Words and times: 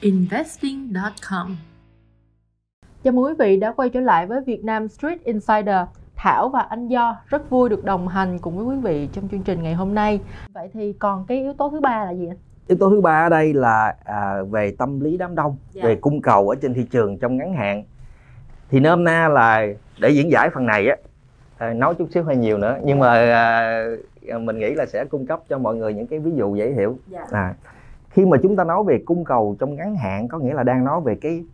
investing.com. 0.00 1.56
Chào 3.04 3.12
mừng 3.12 3.24
quý 3.24 3.32
vị 3.38 3.56
đã 3.56 3.72
quay 3.72 3.90
trở 3.90 4.00
lại 4.00 4.26
với 4.26 4.40
Việt 4.46 4.64
Nam 4.64 4.88
Street 4.88 5.24
Insider. 5.24 5.76
Thảo 6.16 6.48
và 6.48 6.60
anh 6.60 6.88
Do 6.88 7.16
rất 7.26 7.50
vui 7.50 7.68
được 7.68 7.84
đồng 7.84 8.08
hành 8.08 8.38
cùng 8.38 8.56
với 8.56 8.66
quý 8.66 8.76
vị 8.82 9.08
trong 9.12 9.28
chương 9.28 9.42
trình 9.42 9.62
ngày 9.62 9.74
hôm 9.74 9.94
nay. 9.94 10.20
Vậy 10.54 10.68
thì 10.72 10.92
còn 10.92 11.24
cái 11.28 11.38
yếu 11.42 11.52
tố 11.52 11.70
thứ 11.70 11.80
ba 11.80 12.04
là 12.04 12.10
gì 12.14 12.26
anh? 12.28 12.36
yếu 12.68 12.78
tố 12.78 12.90
thứ 12.90 13.00
ba 13.00 13.26
ở 13.26 13.28
đây 13.28 13.54
là 13.54 13.94
à, 14.04 14.42
về 14.50 14.74
tâm 14.78 15.00
lý 15.00 15.16
đám 15.16 15.34
đông 15.34 15.56
Dạ. 15.72 15.82
về 15.84 15.96
cung 15.96 16.20
cầu 16.22 16.48
ở 16.48 16.56
trên 16.62 16.74
thị 16.74 16.86
trường 16.90 17.18
trong 17.18 17.36
ngắn 17.36 17.52
hạn 17.54 17.84
thì 18.70 18.80
nôm 18.80 19.04
na 19.04 19.28
là 19.28 19.66
để 20.00 20.08
diễn 20.10 20.30
giải 20.30 20.50
phần 20.54 20.66
này 20.66 20.88
á 20.88 20.96
à, 21.58 21.72
nói 21.72 21.94
chút 21.94 22.08
xíu 22.14 22.22
hơi 22.24 22.36
nhiều 22.36 22.58
nữa 22.58 22.76
nhưng 22.84 22.98
mà 22.98 23.12
à, 23.14 24.38
mình 24.38 24.58
nghĩ 24.58 24.74
là 24.74 24.86
sẽ 24.86 25.04
cung 25.04 25.26
cấp 25.26 25.40
cho 25.48 25.58
mọi 25.58 25.76
người 25.76 25.94
những 25.94 26.06
cái 26.06 26.18
ví 26.18 26.30
dụ 26.34 26.56
dễ 26.56 26.70
hiểu 26.72 26.98
Dạ. 27.08 27.20
à, 27.32 27.54
khi 28.16 28.24
mà 28.26 28.36
chúng 28.42 28.56
ta 28.56 28.64
nói 28.64 28.84
về 28.84 29.02
cung 29.06 29.24
cầu 29.24 29.56
trong 29.58 29.74
ngắn 29.74 29.96
hạn 29.96 30.28
có 30.28 30.38
nghĩa 30.38 30.54
là 30.54 30.62
đang 30.62 30.84
nói 30.84 31.00
về 31.00 31.14
cái 31.14 31.44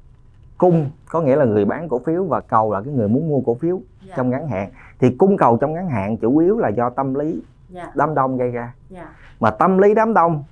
cung 0.58 0.90
có 1.10 1.20
nghĩa 1.20 1.36
là 1.36 1.44
người 1.44 1.64
bán 1.64 1.88
cổ 1.88 1.98
phiếu 1.98 2.24
và 2.24 2.40
cầu 2.40 2.72
là 2.72 2.80
cái 2.80 2.92
người 2.94 3.08
muốn 3.08 3.28
mua 3.28 3.40
cổ 3.40 3.54
phiếu 3.54 3.80
Dạ. 4.08 4.14
trong 4.16 4.30
ngắn 4.30 4.48
hạn 4.48 4.70
thì 4.98 5.10
cung 5.18 5.36
cầu 5.36 5.56
trong 5.56 5.72
ngắn 5.72 5.88
hạn 5.88 6.16
chủ 6.16 6.38
yếu 6.38 6.58
là 6.58 6.68
do 6.68 6.90
tâm 6.90 7.14
lý 7.14 7.42
Dạ. 7.70 7.92
đám 7.94 8.14
đông 8.14 8.36
gây 8.36 8.50
ra 8.50 8.74
Dạ. 8.88 9.08
mà 9.40 9.50
tâm 9.50 9.78
lý 9.78 9.94
đám 9.94 10.14
đông 10.14 10.44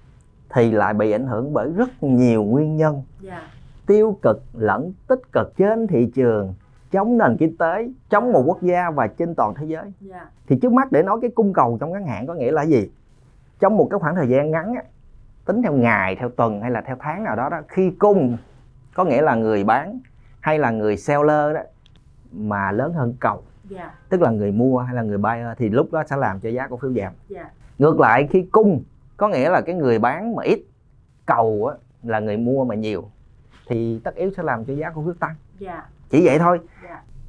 thì 0.55 0.71
lại 0.71 0.95
bị 0.95 1.13
ảnh 1.13 1.27
hưởng 1.27 1.53
bởi 1.53 1.71
rất 1.77 2.03
nhiều 2.03 2.45
nguyên 2.45 2.77
nhân 2.77 3.03
Dạ. 3.21 3.43
tiêu 3.87 4.17
cực 4.23 4.43
lẫn 4.53 4.93
tích 5.09 5.21
cực 5.33 5.57
trên 5.57 5.87
thị 5.87 6.11
trường 6.15 6.55
chống 6.91 7.19
nền 7.19 7.37
kinh 7.37 7.57
tế 7.57 7.89
chống 8.11 8.33
một 8.33 8.43
quốc 8.47 8.63
gia 8.63 8.91
và 8.91 9.07
trên 9.07 9.35
toàn 9.35 9.55
thế 9.55 9.67
giới 9.67 9.85
Dạ. 10.01 10.31
thì 10.49 10.57
trước 10.63 10.73
mắt 10.73 10.93
để 10.93 11.03
nói 11.03 11.19
cái 11.23 11.31
cung 11.31 11.53
cầu 11.53 11.77
trong 11.81 11.93
ngắn 11.93 12.07
hạn 12.07 12.27
có 12.27 12.35
nghĩa 12.35 12.53
là 12.53 12.63
gì 12.63 12.91
trong 13.61 13.77
một 13.77 13.89
cái 13.91 14.01
khoảng 14.01 14.15
thời 14.15 14.29
gian 14.29 14.51
ngắn 14.51 14.75
á, 14.75 14.83
tính 15.53 15.63
theo 15.63 15.73
ngày 15.73 16.17
theo 16.17 16.29
tuần 16.29 16.61
hay 16.61 16.71
là 16.71 16.81
theo 16.81 16.97
tháng 17.01 17.25
nào 17.25 17.37
đó 17.37 17.49
đó 17.49 17.61
khi 17.69 17.91
cung 17.91 18.37
có 18.95 19.05
nghĩa 19.05 19.23
là 19.23 19.35
người 19.35 19.65
bán 19.65 20.01
hay 20.41 20.59
là 20.59 20.71
người 20.71 20.97
seller 20.97 21.55
đó 21.55 21.61
mà 22.33 22.73
lớn 22.73 22.93
hơn 22.93 23.15
cầu 23.21 23.43
Dạ. 23.69 23.91
tức 24.09 24.21
là 24.23 24.31
người 24.31 24.53
mua 24.53 24.79
hay 24.79 24.95
là 24.95 25.03
người 25.03 25.19
buyer 25.19 25.47
thì 25.59 25.69
lúc 25.69 25.93
đó 25.93 26.03
sẽ 26.11 26.17
làm 26.17 26.41
cho 26.41 26.49
giá 26.49 26.67
cổ 26.69 26.77
phiếu 26.77 26.93
giảm 26.93 27.13
Dạ. 27.29 27.51
ngược 27.79 28.01
lại 28.01 28.29
khi 28.31 28.43
cung 28.53 28.83
có 29.17 29.29
nghĩa 29.29 29.51
là 29.51 29.61
cái 29.61 29.75
người 29.75 29.99
bán 29.99 30.35
mà 30.37 30.43
ít 30.43 30.61
cầu 31.27 31.67
á, 31.73 31.77
là 32.03 32.21
người 32.21 32.37
mua 32.37 32.65
mà 32.65 32.75
nhiều 32.75 33.05
thì 33.69 34.01
tất 34.05 34.15
yếu 34.15 34.31
sẽ 34.37 34.43
làm 34.43 34.65
cho 34.65 34.73
giá 34.75 34.91
cổ 34.91 35.03
phiếu 35.05 35.15
tăng 35.21 35.35
Dạ. 35.59 35.83
chỉ 36.11 36.27
vậy 36.27 36.39
thôi 36.39 36.61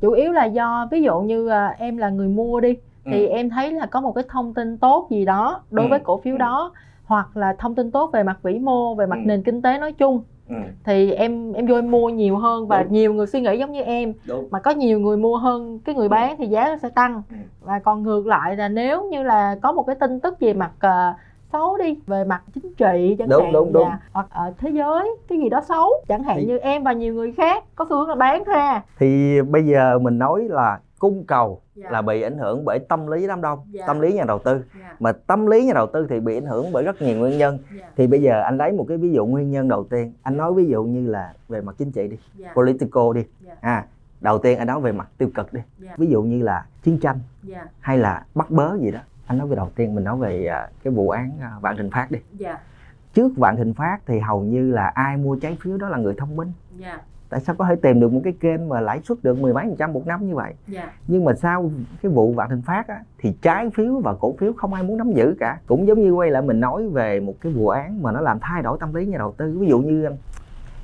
Chủ 0.01 0.11
yếu 0.11 0.31
là 0.31 0.45
do 0.45 0.87
ví 0.91 1.01
dụ 1.01 1.19
như 1.19 1.47
à, 1.49 1.75
em 1.77 1.97
là 1.97 2.09
người 2.09 2.27
mua 2.27 2.59
đi 2.59 2.77
thì 3.05 3.27
em 3.27 3.49
thấy 3.49 3.71
là 3.71 3.85
có 3.85 4.01
một 4.01 4.11
cái 4.11 4.23
thông 4.29 4.53
tin 4.53 4.77
tốt 4.77 5.07
gì 5.11 5.25
đó 5.25 5.63
đối 5.71 5.85
Ừ. 5.85 5.89
với 5.89 5.99
cổ 5.99 6.21
phiếu 6.23 6.35
Ừ. 6.35 6.37
đó 6.37 6.73
hoặc 7.11 7.37
là 7.37 7.55
thông 7.59 7.75
tin 7.75 7.91
tốt 7.91 8.09
về 8.13 8.23
mặt 8.23 8.37
vĩ 8.43 8.59
mô 8.59 8.95
về 8.95 9.05
mặt 9.05 9.15
Ừ. 9.15 9.21
nền 9.25 9.43
kinh 9.43 9.61
tế 9.61 9.77
nói 9.79 9.91
chung 9.91 10.23
ừ. 10.49 10.55
thì 10.83 11.11
em 11.11 11.53
em 11.53 11.67
vô 11.67 11.75
em 11.75 11.91
mua 11.91 12.09
nhiều 12.09 12.37
hơn 12.37 12.67
và 12.67 12.83
Đúng. 12.83 12.93
nhiều 12.93 13.13
người 13.13 13.27
suy 13.27 13.41
nghĩ 13.41 13.57
giống 13.57 13.71
như 13.71 13.81
em 13.81 14.13
đúng 14.27 14.47
mà 14.51 14.59
có 14.59 14.71
nhiều 14.71 14.99
người 14.99 15.17
mua 15.17 15.37
hơn 15.37 15.79
cái 15.85 15.95
người 15.95 16.09
bán 16.09 16.35
thì 16.37 16.47
giá 16.47 16.65
nó 16.69 16.77
sẽ 16.77 16.89
tăng 16.89 17.21
Ừ. 17.29 17.35
và 17.61 17.79
còn 17.79 18.03
ngược 18.03 18.27
lại 18.27 18.55
là 18.57 18.67
nếu 18.69 19.03
như 19.11 19.23
là 19.23 19.55
có 19.61 19.71
một 19.71 19.83
cái 19.83 19.95
tin 19.95 20.19
tức 20.19 20.39
về 20.39 20.53
mặt 20.53 20.71
ờ, 20.79 21.13
xấu 21.51 21.77
đi 21.77 21.99
về 22.07 22.23
mặt 22.23 22.41
chính 22.53 22.73
trị 22.73 23.15
chẳng 23.19 23.29
Đúng, 23.29 23.43
hạn 23.43 23.53
đúng, 23.53 23.73
đúng. 23.73 23.89
hoặc 24.13 24.27
ở 24.29 24.53
thế 24.57 24.69
giới 24.69 25.09
cái 25.27 25.37
gì 25.39 25.49
đó 25.49 25.61
xấu 25.61 25.89
chẳng 26.07 26.23
hạn 26.23 26.37
Thì- 26.39 26.45
như 26.45 26.57
em 26.57 26.83
và 26.83 26.91
nhiều 26.93 27.13
người 27.13 27.31
khác 27.31 27.63
có 27.75 27.85
xu 27.89 27.95
hướng 27.97 28.09
là 28.09 28.15
bán 28.15 28.43
ra 28.43 28.81
thì 28.99 29.41
bây 29.41 29.63
giờ 29.65 29.99
mình 29.99 30.19
nói 30.19 30.43
là 30.49 30.79
cung 31.01 31.23
cầu 31.27 31.61
Dạ. 31.75 31.89
là 31.91 32.01
bị 32.01 32.21
ảnh 32.21 32.37
hưởng 32.37 32.65
bởi 32.65 32.79
tâm 32.79 33.07
lý 33.07 33.27
đám 33.27 33.41
đông 33.41 33.59
Dạ. 33.71 33.83
tâm 33.87 33.99
lý 33.99 34.13
nhà 34.13 34.23
đầu 34.27 34.39
tư. 34.39 34.63
Mà 34.99 35.11
tâm 35.11 35.45
lý 35.45 35.65
nhà 35.65 35.73
đầu 35.73 35.87
tư 35.93 36.07
thì 36.09 36.19
bị 36.19 36.37
ảnh 36.37 36.45
hưởng 36.45 36.71
bởi 36.71 36.83
rất 36.83 37.01
nhiều 37.01 37.17
nguyên 37.17 37.37
nhân. 37.37 37.59
Thì 37.95 38.07
bây 38.07 38.21
giờ 38.21 38.41
anh 38.41 38.57
lấy 38.57 38.71
một 38.71 38.85
cái 38.87 38.97
ví 38.97 39.11
dụ 39.11 39.25
nguyên 39.25 39.51
nhân 39.51 39.67
đầu 39.67 39.83
tiên. 39.83 40.13
Anh 40.23 40.37
nói 40.37 40.53
ví 40.53 40.65
dụ 40.65 40.83
như 40.83 41.07
là 41.07 41.33
về 41.47 41.61
mặt 41.61 41.75
chính 41.77 41.91
trị 41.91 42.07
đi 42.07 42.17
political 42.55 43.03
đi. 43.15 43.23
Dạ. 43.41 43.55
à 43.61 43.85
đầu 44.21 44.37
tiên 44.37 44.57
anh 44.57 44.67
nói 44.67 44.81
về 44.81 44.91
mặt 44.91 45.07
tiêu 45.17 45.29
cực 45.35 45.53
đi. 45.53 45.61
Dạ. 45.79 45.95
ví 45.97 46.07
dụ 46.07 46.21
như 46.21 46.41
là 46.41 46.65
chiến 46.83 46.97
tranh 46.99 47.19
hay 47.79 47.97
là 47.97 48.25
bắt 48.35 48.51
bớ 48.51 48.77
gì 48.79 48.91
đó. 48.91 48.99
Anh 49.25 49.37
nói 49.37 49.47
về 49.47 49.55
đầu 49.55 49.69
tiên 49.75 49.95
mình 49.95 50.03
nói 50.03 50.17
về 50.17 50.45
à, 50.45 50.69
cái 50.83 50.93
vụ 50.93 51.09
án 51.09 51.31
à, 51.41 51.51
vạn 51.61 51.77
thịnh 51.77 51.91
phát 51.91 52.07
đi. 52.11 52.19
Trước 53.13 53.31
vạn 53.37 53.57
thịnh 53.57 53.73
phát 53.73 53.97
thì 54.05 54.19
hầu 54.19 54.41
như 54.41 54.71
là 54.71 54.87
ai 54.87 55.17
mua 55.17 55.35
trái 55.35 55.57
phiếu 55.61 55.77
đó 55.77 55.89
là 55.89 55.97
người 55.97 56.13
thông 56.17 56.35
minh 56.35 56.51
tại 57.31 57.39
sao 57.39 57.55
có 57.55 57.65
thể 57.65 57.75
tìm 57.75 57.99
được 57.99 58.13
một 58.13 58.21
cái 58.23 58.33
kênh 58.39 58.69
mà 58.69 58.81
lãi 58.81 58.99
suất 59.03 59.17
được 59.23 59.39
mười 59.39 59.53
mấy 59.53 59.65
phần 59.65 59.75
trăm 59.75 59.93
một 59.93 60.07
năm 60.07 60.27
như 60.27 60.35
vậy? 60.35 60.53
Nhưng 61.07 61.25
mà 61.25 61.33
sau 61.33 61.71
cái 62.03 62.11
vụ 62.11 62.33
vạn 62.33 62.49
thịnh 62.49 62.61
phát 62.61 62.87
á, 62.87 62.99
thì 63.17 63.33
trái 63.41 63.69
phiếu 63.69 63.99
và 63.99 64.13
cổ 64.19 64.35
phiếu 64.39 64.53
không 64.53 64.73
ai 64.73 64.83
muốn 64.83 64.97
nắm 64.97 65.11
giữ 65.11 65.35
cả. 65.39 65.59
Cũng 65.67 65.87
giống 65.87 66.01
như 66.01 66.11
quay 66.11 66.31
lại 66.31 66.41
mình 66.41 66.59
nói 66.59 66.87
về 66.87 67.19
một 67.19 67.33
cái 67.41 67.51
vụ 67.51 67.67
án 67.67 68.03
mà 68.03 68.11
nó 68.11 68.21
làm 68.21 68.37
thay 68.41 68.63
đổi 68.63 68.77
tâm 68.79 68.93
lý 68.93 69.05
nhà 69.05 69.17
đầu 69.17 69.33
tư. 69.37 69.57
Ví 69.59 69.67
dụ 69.67 69.79
như 69.79 70.09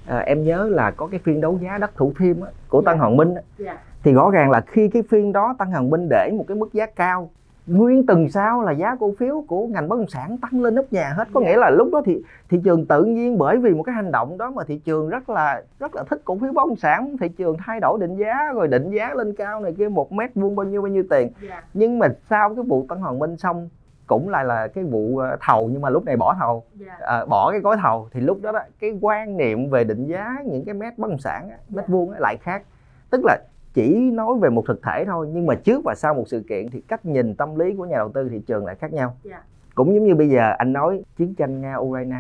à, 0.08 0.18
em 0.18 0.44
nhớ 0.44 0.68
là 0.72 0.91
có 0.91 1.08
cái 1.08 1.19
phiên 1.24 1.41
đấu 1.41 1.59
giá 1.62 1.78
đất 1.78 1.96
thủ 1.96 2.13
thiêm 2.19 2.41
á, 2.41 2.52
của 2.69 2.81
Tân 2.81 2.96
Dạ. 2.96 3.00
Hoàng 3.00 3.18
Minh 3.18 3.35
á, 3.35 3.74
thì 4.03 4.14
rõ 4.14 4.29
ràng 4.31 4.52
là 4.52 4.62
khi 4.62 4.90
cái 4.90 5.03
phiên 5.09 5.31
đó 5.31 5.56
Tân 5.59 5.68
Hoàng 5.68 5.90
Minh 5.90 6.08
để 6.09 6.31
một 6.38 6.46
cái 6.47 6.58
mức 6.58 6.74
giá 6.74 6.85
cao 6.85 7.29
nguyên 7.67 8.05
tuần 8.05 8.29
sau 8.29 8.61
là 8.61 8.72
giá 8.72 8.95
cổ 9.00 9.13
phiếu 9.19 9.44
của 9.47 9.67
ngành 9.67 9.89
bất 9.89 9.95
động 9.97 10.07
sản 10.07 10.38
tăng 10.38 10.61
lên 10.61 10.75
nóc 10.75 10.85
nhà 10.91 11.13
hết. 11.17 11.28
Có 11.33 11.41
Dạ. 11.41 11.47
nghĩa 11.47 11.57
là 11.57 11.69
lúc 11.69 11.89
đó 11.91 12.01
thì 12.05 12.22
thị 12.50 12.59
trường 12.63 12.85
tự 12.85 13.03
nhiên 13.03 13.38
bởi 13.38 13.57
vì 13.57 13.73
một 13.73 13.83
cái 13.83 13.95
hành 13.95 14.11
động 14.11 14.38
đó 14.38 14.51
mà 14.51 14.63
thị 14.63 14.78
trường 14.78 15.09
rất 15.09 15.29
là 15.29 15.63
rất 15.79 15.95
là 15.95 16.03
thích 16.09 16.22
cổ 16.25 16.38
phiếu 16.41 16.53
bất 16.53 16.67
động 16.67 16.75
sản. 16.75 17.16
Thị 17.22 17.28
trường 17.29 17.57
thay 17.66 17.79
đổi 17.79 18.00
định 18.00 18.16
giá 18.16 18.51
rồi 18.53 18.67
định 18.67 18.89
giá 18.91 19.13
lên 19.13 19.33
cao 19.38 19.59
này 19.59 19.73
kia 19.78 19.88
một 19.89 20.11
mét 20.11 20.31
vuông 20.35 20.55
bao 20.55 20.66
nhiêu 20.66 20.81
bao 20.81 20.91
nhiêu 20.91 21.03
tiền. 21.09 21.29
Nhưng 21.73 22.00
mà 22.00 22.07
sau 22.29 22.55
cái 22.55 22.63
vụ 22.67 22.85
Tân 22.89 22.97
Hoàng 22.97 23.19
Minh 23.19 23.38
xong 23.38 23.69
cũng 24.07 24.29
lại 24.29 24.45
là 24.45 24.67
cái 24.67 24.84
vụ 24.84 25.17
ờ, 25.17 25.38
thầu 25.41 25.69
nhưng 25.72 25.81
mà 25.81 25.89
lúc 25.89 26.05
này 26.05 26.17
bỏ 26.17 26.35
thầu. 26.39 26.63
À, 26.99 27.25
bỏ 27.25 27.51
cái 27.51 27.59
gói 27.59 27.78
thầu. 27.81 28.07
Thì 28.11 28.19
lúc 28.19 28.38
đó, 28.41 28.51
đó 28.51 28.59
cái 28.79 28.97
quan 29.01 29.38
niệm 29.38 29.69
về 29.69 29.84
định 29.84 30.05
giá 30.07 30.35
những 30.45 30.66
cái 30.66 30.73
mét 30.73 30.97
bất 30.97 31.09
động 31.09 31.19
sản 31.19 31.47
mét 31.49 31.57
Dạ. 31.69 31.84
vuông 31.88 32.11
lại 32.19 32.38
khác. 32.41 32.61
Tức 33.09 33.22
là 33.25 33.38
chỉ 33.77 34.11
nói 34.11 34.38
về 34.41 34.49
một 34.49 34.63
thực 34.67 34.81
thể 34.83 35.05
thôi 35.05 35.29
nhưng 35.33 35.45
mà 35.45 35.55
trước 35.55 35.81
và 35.85 35.95
sau 35.95 36.13
một 36.13 36.23
sự 36.27 36.43
kiện 36.49 36.69
thì 36.69 36.81
cách 36.81 37.05
nhìn 37.05 37.35
tâm 37.35 37.55
lý 37.55 37.75
của 37.75 37.85
nhà 37.85 37.97
đầu 37.97 38.11
tư 38.11 38.29
thị 38.29 38.41
trường 38.47 38.65
lại 38.65 38.75
khác 38.75 38.93
nhau. 38.93 39.15
Dạ. 39.23 39.43
cũng 39.75 39.93
giống 39.95 40.05
như 40.05 40.15
bây 40.15 40.29
giờ 40.29 40.53
anh 40.57 40.73
nói 40.73 41.03
chiến 41.17 41.35
tranh 41.35 41.61
nga 41.61 41.75
ukraine 41.75 42.17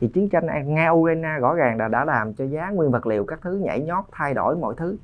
thì 0.00 0.08
chiến 0.08 0.28
tranh 0.28 0.74
nga 0.74 0.90
ukraine 0.90 1.38
rõ 1.40 1.54
ràng 1.54 1.78
là 1.78 1.88
đã 1.88 2.04
làm 2.04 2.34
cho 2.34 2.44
giá 2.44 2.70
nguyên 2.70 2.90
vật 2.90 3.06
liệu 3.06 3.24
các 3.24 3.40
thứ 3.42 3.56
nhảy 3.56 3.80
nhót 3.80 4.04
thay 4.12 4.34
đổi 4.34 4.56
mọi 4.56 4.74
thứ. 4.76 4.96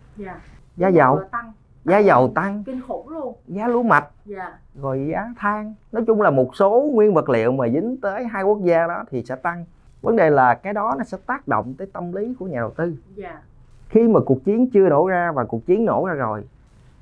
Giá 0.76 0.88
dầu. 0.88 1.20
Tăng. 1.30 1.52
Giá 1.84 1.98
dầu 1.98 2.32
tăng. 2.34 2.62
Kinh 2.64 2.80
khủng 2.88 3.08
luôn. 3.08 3.34
Giá 3.46 3.68
lúa 3.68 3.82
mạch. 3.82 4.08
Dạ. 4.24 4.58
Rồi 4.74 5.08
giá 5.12 5.28
than. 5.38 5.74
Nói 5.92 6.04
chung 6.06 6.22
là 6.22 6.30
một 6.30 6.56
số 6.56 6.90
nguyên 6.92 7.14
vật 7.14 7.28
liệu 7.28 7.52
mà 7.52 7.68
dính 7.68 7.96
tới 8.02 8.24
hai 8.24 8.42
quốc 8.42 8.58
gia 8.62 8.86
đó 8.86 9.04
thì 9.10 9.22
sẽ 9.22 9.36
tăng. 9.36 9.64
Vấn 10.02 10.16
đề 10.16 10.30
là 10.30 10.54
cái 10.54 10.72
đó 10.72 10.94
nó 10.98 11.04
sẽ 11.04 11.18
tác 11.26 11.48
động 11.48 11.74
tới 11.78 11.86
tâm 11.92 12.12
lý 12.12 12.34
của 12.38 12.46
nhà 12.46 12.60
đầu 12.60 12.70
tư. 12.70 12.96
Dạ 13.14 13.40
khi 13.88 14.08
mà 14.08 14.20
cuộc 14.26 14.44
chiến 14.44 14.70
chưa 14.70 14.88
nổ 14.88 15.06
ra 15.06 15.32
và 15.32 15.44
cuộc 15.44 15.66
chiến 15.66 15.84
nổ 15.84 16.06
ra 16.06 16.14
rồi 16.14 16.44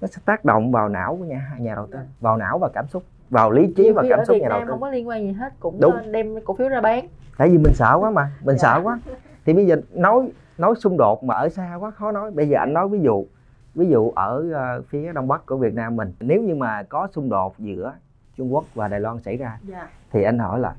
nó 0.01 0.07
sẽ 0.07 0.19
tác 0.25 0.45
động 0.45 0.73
vào 0.73 0.89
não 0.89 1.17
của 1.17 1.25
nhà 1.25 1.53
nhà 1.59 1.75
đầu 1.75 1.87
tư 1.87 1.99
Dạ. 1.99 2.07
vào 2.21 2.37
não 2.37 2.59
và 2.59 2.69
cảm 2.75 2.87
xúc 2.89 3.03
vào 3.31 3.51
lý 3.51 3.73
trí 3.77 3.91
và 3.91 4.03
cảm 4.09 4.25
xúc 4.25 4.37
nhà 4.41 4.49
đầu 4.49 4.61
tư 4.61 4.67
không 4.71 4.81
có 4.81 4.91
liên 4.91 5.09
quan 5.09 5.23
gì 5.27 5.33
hết 5.33 5.53
cũng 5.61 5.81
Đúng. 5.81 5.95
nên 5.97 6.13
đem 6.13 6.35
cổ 6.45 6.55
phiếu 6.55 6.69
ra 6.69 6.81
bán 6.81 7.07
tại 7.39 7.49
vì 7.49 7.59
mình 7.59 7.73
sợ 7.75 7.99
quá 8.01 8.11
mà 8.11 8.31
mình 8.45 8.59
Dạ. 8.59 8.63
sợ 8.75 8.81
quá 8.85 8.99
thì 9.47 9.53
bây 9.53 9.67
giờ 9.67 9.77
nói 9.93 10.29
nói 10.59 10.75
xung 10.79 10.97
đột 10.97 11.25
mà 11.25 11.35
ở 11.35 11.49
xa 11.49 11.75
quá 11.81 11.91
khó 11.91 12.13
nói 12.13 12.31
bây 12.31 12.49
giờ 12.49 12.59
anh 12.59 12.73
nói 12.73 12.89
ví 12.89 13.01
dụ 13.01 13.27
ví 13.75 13.87
dụ 13.89 14.11
ở 14.17 14.51
ờ, 14.53 14.83
phía 14.89 15.13
đông 15.13 15.29
bắc 15.29 15.47
của 15.47 15.57
việt 15.57 15.75
nam 15.75 15.97
mình 15.97 16.13
nếu 16.21 16.43
như 16.43 16.55
mà 16.55 16.83
có 16.83 17.09
xung 17.13 17.29
đột 17.29 17.55
giữa 17.59 17.93
trung 18.37 18.55
quốc 18.55 18.65
và 18.75 18.89
đài 18.89 19.01
loan 19.01 19.19
xảy 19.21 19.37
ra 19.37 19.59
dạ 19.69 19.89
thì 20.13 20.23
anh 20.23 20.39
hỏi 20.39 20.59
là 20.61 20.75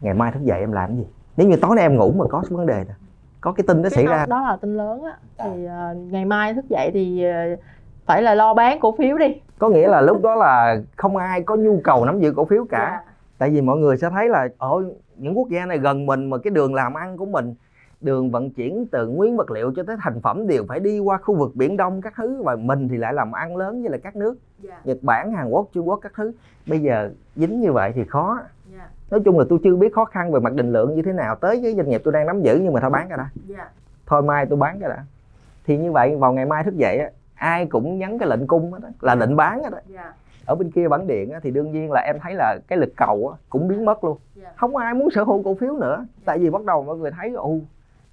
ngày 0.00 0.14
mai 0.14 0.32
thức 0.32 0.42
dậy 0.42 0.60
em 0.60 0.72
làm 0.72 0.88
cái 0.88 0.96
gì 0.96 1.06
nếu 1.36 1.48
như 1.48 1.56
tối 1.56 1.76
nay 1.76 1.84
em 1.84 1.96
ngủ 1.96 2.12
mà 2.18 2.24
có 2.30 2.42
vấn 2.50 2.66
đề 2.66 2.84
nè 2.88 2.94
có 3.40 3.52
cái 3.52 3.64
tin 3.66 3.82
đó 3.82 3.88
xảy 3.88 4.06
ra. 4.06 4.26
đó, 4.26 4.42
là 4.42 4.56
tin 4.56 4.76
lớn 4.76 5.02
á. 5.02 5.16
Thì 5.38 5.64
ờ, 5.64 5.94
ngày 5.94 6.24
mai 6.24 6.54
thức 6.54 6.64
dậy 6.68 6.90
thì 6.94 7.24
ờ, 7.24 7.56
phải 8.06 8.22
là 8.22 8.34
lo 8.34 8.54
bán 8.54 8.80
cổ 8.80 8.94
phiếu 8.98 9.18
đi. 9.18 9.26
Có 9.58 9.68
nghĩa 9.68 9.88
là 9.88 10.00
lúc 10.00 10.22
đó 10.22 10.34
là 10.34 10.80
không 10.96 11.16
ai 11.16 11.42
có 11.42 11.56
nhu 11.56 11.80
cầu 11.84 12.04
nắm 12.04 12.20
giữ 12.20 12.32
cổ 12.36 12.44
phiếu 12.44 12.64
cả. 12.70 13.02
Dạ. 13.06 13.12
tại 13.38 13.50
vì 13.50 13.60
mọi 13.60 13.78
người 13.78 13.96
sẽ 13.96 14.10
thấy 14.10 14.28
là 14.28 14.48
ôi 14.58 14.84
những 15.16 15.38
quốc 15.38 15.48
gia 15.48 15.66
này 15.66 15.78
gần 15.78 16.06
mình 16.06 16.30
mà 16.30 16.38
cái 16.38 16.50
đường 16.50 16.74
làm 16.74 16.94
ăn 16.94 17.16
của 17.16 17.26
mình 17.26 17.54
đường 18.00 18.30
vận 18.30 18.50
chuyển 18.50 18.86
từ 18.92 19.08
nguyên 19.08 19.36
vật 19.36 19.50
liệu 19.50 19.72
cho 19.76 19.82
tới 19.82 19.96
thành 20.00 20.20
phẩm 20.20 20.46
đều 20.46 20.64
phải 20.68 20.80
đi 20.80 20.98
qua 20.98 21.18
khu 21.18 21.34
vực 21.34 21.50
biển 21.54 21.76
đông 21.76 22.02
các 22.02 22.12
thứ 22.16 22.42
và 22.42 22.56
mình 22.56 22.88
thì 22.88 22.96
lại 22.96 23.14
làm 23.14 23.32
ăn 23.32 23.56
lớn 23.56 23.82
với 23.82 23.90
lại 23.90 24.00
các 24.02 24.16
nước. 24.16 24.34
Dạ. 24.58 24.80
Nhật 24.84 24.98
bản 25.02 25.32
hàn 25.32 25.48
quốc 25.48 25.68
trung 25.72 25.88
quốc 25.88 25.96
các 26.02 26.12
thứ. 26.16 26.32
Bây 26.66 26.78
giờ 26.78 27.10
dính 27.36 27.60
như 27.60 27.72
vậy 27.72 27.92
thì 27.94 28.04
khó 28.04 28.38
nói 29.10 29.20
chung 29.24 29.38
là 29.38 29.44
tôi 29.48 29.58
chưa 29.64 29.76
biết 29.76 29.94
khó 29.94 30.04
khăn 30.04 30.32
về 30.32 30.40
mặt 30.40 30.52
định 30.54 30.72
lượng 30.72 30.94
như 30.94 31.02
thế 31.02 31.12
nào. 31.12 31.34
Tới 31.34 31.60
cái 31.62 31.74
doanh 31.74 31.88
nghiệp 31.88 32.00
tôi 32.04 32.12
đang 32.12 32.26
nắm 32.26 32.42
giữ 32.42 32.60
nhưng 32.62 32.72
mà 32.72 32.80
thôi 32.80 32.90
bán 32.90 33.08
cái 33.08 33.18
đã. 33.18 33.30
Dạ. 33.46 33.68
Thôi 34.06 34.22
mai 34.22 34.46
tôi 34.46 34.58
bán 34.58 34.80
cái 34.80 34.88
đã. 34.88 35.04
Thì 35.66 35.76
như 35.76 35.92
vậy 35.92 36.16
vào 36.16 36.32
ngày 36.32 36.46
mai 36.46 36.64
thức 36.64 36.76
dậy 36.76 36.98
á, 36.98 37.10
ai 37.34 37.66
cũng 37.66 37.98
nhấn 37.98 38.18
cái 38.18 38.28
lệnh 38.28 38.46
cung 38.46 38.72
đó, 38.82 38.88
là 39.00 39.14
lệnh 39.14 39.36
bán 39.36 39.62
đó 39.62 39.78
dạ. 39.86 40.12
Ở 40.46 40.54
bên 40.54 40.70
kia 40.70 40.88
bản 40.88 41.06
điện 41.06 41.30
á, 41.30 41.40
thì 41.42 41.50
đương 41.50 41.72
nhiên 41.72 41.92
là 41.92 42.00
em 42.00 42.16
thấy 42.22 42.34
là 42.34 42.58
cái 42.68 42.78
lực 42.78 42.92
cầu 42.96 43.28
á, 43.34 43.38
cũng 43.48 43.68
biến 43.68 43.84
mất 43.84 44.04
luôn. 44.04 44.18
Dạ. 44.34 44.52
Không 44.56 44.76
ai 44.76 44.94
muốn 44.94 45.10
sở 45.10 45.24
hữu 45.24 45.42
cổ 45.42 45.54
phiếu 45.54 45.76
nữa. 45.76 46.06
Tại 46.24 46.38
vì 46.38 46.50
bắt 46.50 46.64
đầu 46.64 46.82
mọi 46.82 46.96
người 46.96 47.10
thấy 47.10 47.32
ù 47.32 47.60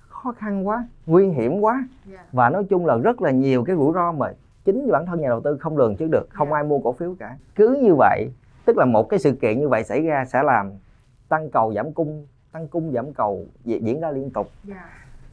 khó 0.10 0.34
khăn 0.38 0.68
quá 0.68 0.88
nguy 1.06 1.30
hiểm 1.30 1.62
quá. 1.62 1.88
Dạ. 2.06 2.20
Và 2.32 2.50
nói 2.50 2.64
chung 2.64 2.86
là 2.86 2.98
rất 2.98 3.22
là 3.22 3.32
nhiều 3.32 3.64
cái 3.64 3.76
rủi 3.76 3.94
ro 3.94 4.12
mà 4.12 4.34
chính 4.66 4.92
bản 4.92 5.06
thân 5.06 5.22
nhà 5.22 5.30
đầu 5.30 5.42
tư 5.42 5.58
không 5.58 5.78
lường 5.78 5.96
trước 5.96 6.08
được. 6.12 6.28
Không 6.30 6.50
Dạ. 6.50 6.58
ai 6.58 6.64
mua 6.64 6.80
cổ 6.80 6.92
phiếu 6.92 7.16
cả. 7.20 7.36
Cứ 7.56 7.80
như 7.82 7.96
vậy 7.96 8.30
tức 8.66 8.78
là 8.78 8.86
một 8.86 9.10
cái 9.10 9.20
sự 9.20 9.32
kiện 9.32 9.60
như 9.60 9.70
vậy 9.70 9.84
xảy 9.84 10.02
ra 10.02 10.26
sẽ 10.26 10.44
làm 10.44 10.72
tăng 11.30 11.50
cầu 11.50 11.74
giảm 11.74 11.92
cung 11.92 12.26
tăng 12.52 12.68
cung 12.68 12.92
giảm 12.92 13.14
cầu 13.14 13.46
diễn 13.64 14.02
ra 14.02 14.12
liên 14.12 14.30
tục 14.30 14.48
yeah. 14.70 14.82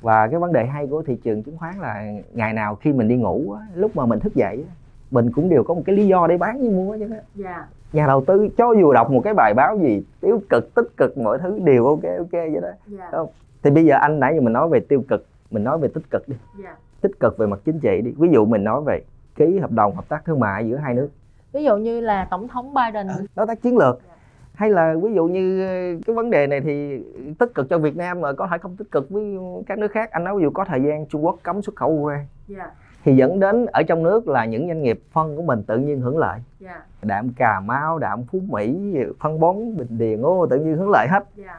và 0.00 0.28
cái 0.28 0.40
vấn 0.40 0.52
đề 0.52 0.66
hay 0.66 0.86
của 0.86 1.02
thị 1.02 1.16
trường 1.24 1.42
chứng 1.42 1.58
khoán 1.58 1.74
là 1.80 2.12
ngày 2.32 2.52
nào 2.52 2.74
khi 2.74 2.92
mình 2.92 3.08
đi 3.08 3.16
ngủ 3.16 3.56
lúc 3.74 3.96
mà 3.96 4.06
mình 4.06 4.20
thức 4.20 4.34
dậy 4.34 4.64
mình 5.10 5.32
cũng 5.32 5.48
đều 5.48 5.64
có 5.64 5.74
một 5.74 5.82
cái 5.86 5.96
lý 5.96 6.06
do 6.06 6.26
để 6.26 6.36
bán 6.36 6.60
như 6.60 6.70
mua 6.70 6.96
chứ 6.98 7.08
yeah. 7.44 7.68
nhà 7.92 8.06
đầu 8.06 8.24
tư 8.26 8.48
cho 8.56 8.72
dù 8.80 8.92
đọc 8.92 9.10
một 9.10 9.20
cái 9.24 9.34
bài 9.34 9.54
báo 9.56 9.78
gì 9.78 10.04
tiêu 10.20 10.40
cực 10.48 10.74
tích 10.74 10.96
cực 10.96 11.18
mọi 11.18 11.38
thứ 11.38 11.58
đều 11.64 11.86
ok 11.86 12.02
ok 12.18 12.32
vậy 12.32 12.60
đó 12.62 12.68
yeah. 12.98 13.12
không 13.12 13.28
thì 13.62 13.70
bây 13.70 13.84
giờ 13.84 13.96
anh 14.00 14.20
nãy 14.20 14.32
giờ 14.34 14.40
mình 14.40 14.52
nói 14.52 14.68
về 14.68 14.80
tiêu 14.80 15.04
cực 15.08 15.26
mình 15.50 15.64
nói 15.64 15.78
về 15.78 15.88
tích 15.94 16.10
cực 16.10 16.28
đi 16.28 16.36
yeah. 16.64 16.78
tích 17.00 17.20
cực 17.20 17.38
về 17.38 17.46
mặt 17.46 17.60
chính 17.64 17.80
trị 17.80 18.00
đi 18.04 18.14
ví 18.18 18.28
dụ 18.32 18.44
mình 18.44 18.64
nói 18.64 18.82
về 18.82 19.02
ký 19.34 19.58
hợp 19.58 19.70
đồng 19.70 19.94
hợp 19.94 20.08
tác 20.08 20.24
thương 20.24 20.40
mại 20.40 20.68
giữa 20.68 20.76
hai 20.76 20.94
nước 20.94 21.08
ví 21.52 21.64
dụ 21.64 21.76
như 21.76 22.00
là 22.00 22.26
tổng 22.30 22.48
thống 22.48 22.74
Biden 22.74 23.06
đối 23.34 23.46
tác 23.46 23.62
chiến 23.62 23.78
lược 23.78 24.00
yeah. 24.06 24.13
Hay 24.54 24.70
là 24.70 24.94
ví 25.02 25.14
dụ 25.14 25.26
như 25.26 25.66
cái 26.06 26.14
vấn 26.16 26.30
đề 26.30 26.46
này 26.46 26.60
thì 26.60 27.02
tích 27.38 27.54
cực 27.54 27.68
cho 27.70 27.78
Việt 27.78 27.96
Nam 27.96 28.20
mà 28.20 28.32
có 28.32 28.48
thể 28.50 28.58
không 28.58 28.76
tích 28.76 28.90
cực 28.90 29.10
với 29.10 29.36
các 29.66 29.78
nước 29.78 29.92
khác 29.92 30.10
anh 30.10 30.24
nói 30.24 30.36
ví 30.36 30.42
dụ 30.42 30.50
có 30.50 30.64
thời 30.64 30.82
gian 30.82 31.06
Trung 31.06 31.24
Quốc 31.24 31.38
cấm 31.42 31.62
xuất 31.62 31.76
khẩu 31.76 31.90
ure 31.90 32.26
yeah 32.56 32.70
thì 33.04 33.16
dẫn 33.16 33.40
đến 33.40 33.66
ở 33.66 33.82
trong 33.82 34.02
nước 34.02 34.28
là 34.28 34.44
những 34.44 34.68
doanh 34.68 34.82
nghiệp 34.82 35.00
phân 35.12 35.36
của 35.36 35.42
mình 35.42 35.62
tự 35.62 35.78
nhiên 35.78 36.00
hưởng 36.00 36.18
lợi 36.18 36.40
yeah. 36.64 36.82
đạm 37.02 37.32
cà 37.36 37.60
mau 37.60 37.98
đạm 37.98 38.24
phú 38.24 38.40
mỹ 38.48 38.94
phân 39.20 39.40
bón 39.40 39.76
bình 39.76 39.88
điền 39.90 40.22
ô 40.22 40.46
tự 40.50 40.58
nhiên 40.58 40.76
hưởng 40.76 40.90
lợi 40.90 41.06
hết 41.10 41.24
yeah. 41.44 41.58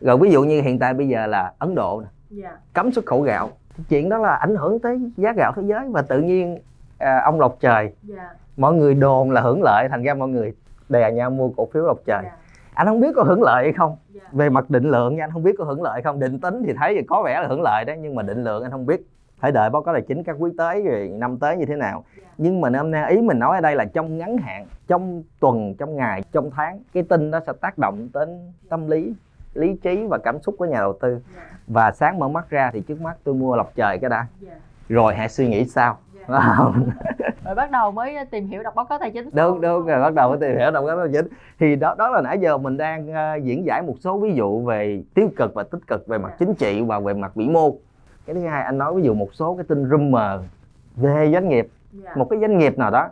rồi 0.00 0.18
ví 0.18 0.30
dụ 0.30 0.42
như 0.42 0.62
hiện 0.62 0.78
tại 0.78 0.94
bây 0.94 1.08
giờ 1.08 1.26
là 1.26 1.52
ấn 1.58 1.74
độ 1.74 2.02
nè 2.02 2.42
yeah. 2.42 2.58
cấm 2.72 2.92
xuất 2.92 3.06
khẩu 3.06 3.22
gạo 3.22 3.50
chuyện 3.88 4.08
đó 4.08 4.18
là 4.18 4.34
ảnh 4.34 4.56
hưởng 4.56 4.78
tới 4.78 5.00
giá 5.16 5.32
gạo 5.32 5.52
thế 5.56 5.62
giới 5.66 5.88
và 5.88 6.02
tự 6.02 6.20
nhiên 6.20 6.58
à, 6.98 7.20
ông 7.24 7.40
lộc 7.40 7.56
trời 7.60 7.92
yeah. 8.16 8.30
mọi 8.56 8.74
người 8.74 8.94
đồn 8.94 9.30
là 9.30 9.40
hưởng 9.40 9.62
lợi 9.62 9.88
thành 9.90 10.02
ra 10.02 10.14
mọi 10.14 10.28
người 10.28 10.54
đè 10.92 11.12
nhau 11.12 11.30
mua 11.30 11.48
cổ 11.56 11.68
phiếu 11.72 11.82
lộc 11.82 11.98
trời. 12.06 12.22
Yeah. 12.22 12.38
anh 12.74 12.86
không 12.86 13.00
biết 13.00 13.12
có 13.16 13.22
hưởng 13.22 13.42
lợi 13.42 13.64
hay 13.64 13.72
không? 13.72 13.96
Yeah. 14.14 14.32
về 14.32 14.50
mặt 14.50 14.70
định 14.70 14.90
lượng 14.90 15.16
nha 15.16 15.24
anh 15.24 15.30
không 15.32 15.42
biết 15.42 15.54
có 15.58 15.64
hưởng 15.64 15.82
lợi 15.82 16.02
không? 16.02 16.20
Định 16.20 16.40
tính 16.40 16.62
thì 16.66 16.72
thấy 16.78 16.94
thì 16.94 17.02
có 17.02 17.22
vẻ 17.22 17.40
là 17.40 17.48
hưởng 17.48 17.62
lợi 17.62 17.84
đó 17.84 17.92
nhưng 17.98 18.14
mà 18.14 18.22
định 18.22 18.44
lượng 18.44 18.62
anh 18.62 18.70
không 18.70 18.86
biết. 18.86 19.06
Phải 19.38 19.52
đợi 19.52 19.70
báo 19.70 19.82
cáo 19.82 19.94
tài 19.94 20.02
chính 20.02 20.22
các 20.24 20.36
quý 20.38 20.50
tới 20.58 20.82
rồi 20.82 21.08
năm 21.14 21.38
tới 21.38 21.56
như 21.56 21.66
thế 21.66 21.76
nào. 21.76 22.04
Nhưng 22.38 22.60
mà 22.60 22.70
năm 22.70 22.90
nay 22.90 23.10
ý 23.10 23.20
mình 23.20 23.38
nói 23.38 23.56
ở 23.56 23.60
đây 23.60 23.76
là 23.76 23.84
trong 23.84 24.18
ngắn 24.18 24.36
hạn 24.36 24.66
trong 24.86 25.22
tuần 25.40 25.74
trong 25.78 25.96
ngày 25.96 26.22
trong 26.32 26.50
tháng 26.50 26.80
cái 26.92 27.02
tin 27.02 27.30
đó 27.30 27.40
sẽ 27.46 27.52
tác 27.60 27.78
động 27.78 28.08
đến 28.14 28.52
tâm 28.68 28.88
lý 28.88 29.14
lý 29.54 29.76
trí 29.82 30.06
và 30.06 30.18
cảm 30.18 30.40
xúc 30.42 30.54
của 30.58 30.64
nhà 30.64 30.78
đầu 30.78 30.98
tư. 31.00 31.20
Và 31.66 31.92
sáng 31.92 32.18
mở 32.18 32.28
mắt 32.28 32.50
ra 32.50 32.70
thì 32.72 32.80
trước 32.80 33.00
mắt 33.00 33.16
tôi 33.24 33.34
mua 33.34 33.56
lọc 33.56 33.72
trời 33.74 33.98
cái 33.98 34.10
đã. 34.10 34.26
Rồi 34.88 35.14
hãy 35.14 35.28
suy 35.28 35.48
nghĩ 35.48 35.64
sao 35.64 35.98
rồi 37.44 37.54
bắt 37.54 37.70
đầu 37.70 37.90
mới 37.90 38.16
tìm 38.30 38.46
hiểu 38.46 38.62
đọc 38.62 38.74
báo 38.74 38.84
cáo 38.84 38.98
tài 38.98 39.10
chính 39.10 39.30
đúng 39.32 39.60
đúng 39.60 39.86
rồi 39.86 40.00
bắt 40.00 40.14
đầu 40.14 40.28
mới 40.28 40.38
tìm 40.40 40.58
hiểu 40.58 40.70
đọc 40.70 40.84
báo 40.84 40.96
cáo 40.96 41.06
tài 41.06 41.12
chính 41.12 41.32
thì 41.58 41.76
đó 41.76 41.94
đó 41.98 42.08
là 42.10 42.20
nãy 42.20 42.38
giờ 42.38 42.58
mình 42.58 42.76
đang 42.76 43.10
uh, 43.10 43.44
diễn 43.44 43.66
giải 43.66 43.82
một 43.82 43.94
số 44.00 44.18
ví 44.18 44.34
dụ 44.34 44.60
về 44.64 45.02
tiêu 45.14 45.28
cực 45.36 45.54
và 45.54 45.62
tích 45.62 45.86
cực 45.86 46.06
về 46.06 46.18
mặt 46.18 46.32
chính 46.38 46.54
trị 46.54 46.82
và 46.82 47.00
về 47.00 47.14
mặt 47.14 47.34
vĩ 47.34 47.48
mô 47.48 47.70
cái 48.26 48.34
thứ 48.34 48.40
hai 48.40 48.62
anh 48.62 48.78
nói 48.78 48.94
ví 48.94 49.02
dụ 49.02 49.14
một 49.14 49.34
số 49.34 49.54
cái 49.54 49.64
tin 49.68 49.90
rumor 49.90 50.40
về 50.96 51.30
doanh 51.32 51.48
nghiệp 51.48 51.68
yeah. 51.92 52.04
Dạ. 52.04 52.12
một 52.16 52.26
cái 52.30 52.40
doanh 52.40 52.58
nghiệp 52.58 52.78
nào 52.78 52.90
đó 52.90 53.08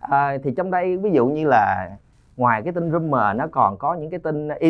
à, 0.00 0.38
thì 0.44 0.54
trong 0.56 0.70
đây 0.70 0.96
ví 0.96 1.10
dụ 1.10 1.26
như 1.26 1.46
là 1.48 1.90
ngoài 2.36 2.62
cái 2.62 2.72
tin 2.72 2.92
rumor 2.92 3.20
nó 3.36 3.46
còn 3.50 3.76
có 3.78 3.94
những 3.94 4.10
cái 4.10 4.20
tin 4.20 4.48
yeah. 4.48 4.62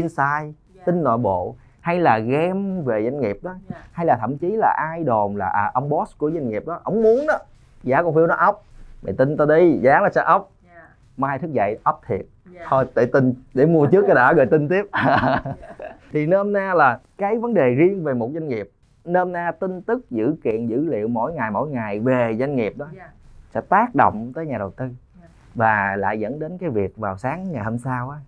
Dạ. 0.75 0.83
tin 0.85 1.03
nội 1.03 1.19
bộ 1.19 1.55
hay 1.81 2.01
là 2.01 2.19
game 2.19 2.83
về 2.85 3.03
doanh 3.03 3.21
nghiệp 3.21 3.39
đó 3.43 3.51
yeah. 3.51 3.63
Dạ. 3.69 3.77
hay 3.93 4.07
là 4.07 4.17
thậm 4.21 4.39
chí 4.39 4.51
là 4.51 4.75
ai 4.79 5.05
đồn 5.05 5.37
là 5.37 5.47
à, 5.47 5.71
ông 5.75 5.89
boss 5.89 6.19
của 6.19 6.31
doanh 6.31 6.49
nghiệp 6.49 6.67
đó 6.67 6.81
ông 6.85 7.03
muốn 7.03 7.27
đó 7.27 7.39
giá 7.83 8.03
cổ 8.03 8.13
phiếu 8.13 8.27
nó 8.27 8.35
ốc 8.35 8.65
mày 9.03 9.15
tin 9.19 9.37
tao 9.37 9.47
đi 9.47 9.79
giá 9.83 10.01
nó 10.01 10.09
sẽ 10.15 10.23
ốc 10.23 10.51
yeah. 10.73 10.85
mai 11.17 11.39
thức 11.39 11.53
dậy 11.53 11.79
ốc 11.85 12.01
thiệt 12.07 12.27
yeah. 12.55 12.67
thôi 12.69 12.85
để 12.95 13.07
tin 13.07 13.35
để 13.55 13.67
mua 13.67 13.87
trước 13.87 14.05
cái 14.07 14.15
đã 14.15 14.33
rồi 14.33 14.47
tin 14.47 14.69
tiếp 14.69 14.85
yeah. 14.93 15.43
thì 16.13 16.27
nôm 16.27 16.53
na 16.53 16.75
là 16.75 17.01
cái 17.19 17.39
vấn 17.39 17.55
đề 17.55 17.75
riêng 17.75 18.05
về 18.05 18.15
một 18.15 18.31
doanh 18.35 18.49
nghiệp 18.49 18.71
nôm 19.05 19.33
na 19.33 19.53
tin 19.61 19.83
tức 19.83 20.11
dữ 20.11 20.35
kiện 20.45 20.67
dữ 20.67 20.85
liệu 20.85 21.09
mỗi 21.09 21.33
ngày 21.33 21.51
mỗi 21.51 21.69
ngày 21.69 22.01
về 22.01 22.37
doanh 22.39 22.57
nghiệp 22.57 22.75
đó 22.77 22.87
yeah. 22.97 23.11
sẽ 23.55 23.61
tác 23.61 23.95
động 23.95 24.33
tới 24.35 24.47
nhà 24.47 24.59
đầu 24.59 24.71
tư 24.71 24.85
yeah. 24.85 25.31
và 25.55 25.97
lại 25.97 26.21
dẫn 26.21 26.39
đến 26.39 26.59
cái 26.59 26.71
việc 26.71 26.97
vào 26.97 27.19
sáng 27.19 27.53
ngày 27.53 27.65
hôm 27.65 27.79
sau 27.79 28.11
á 28.11 28.19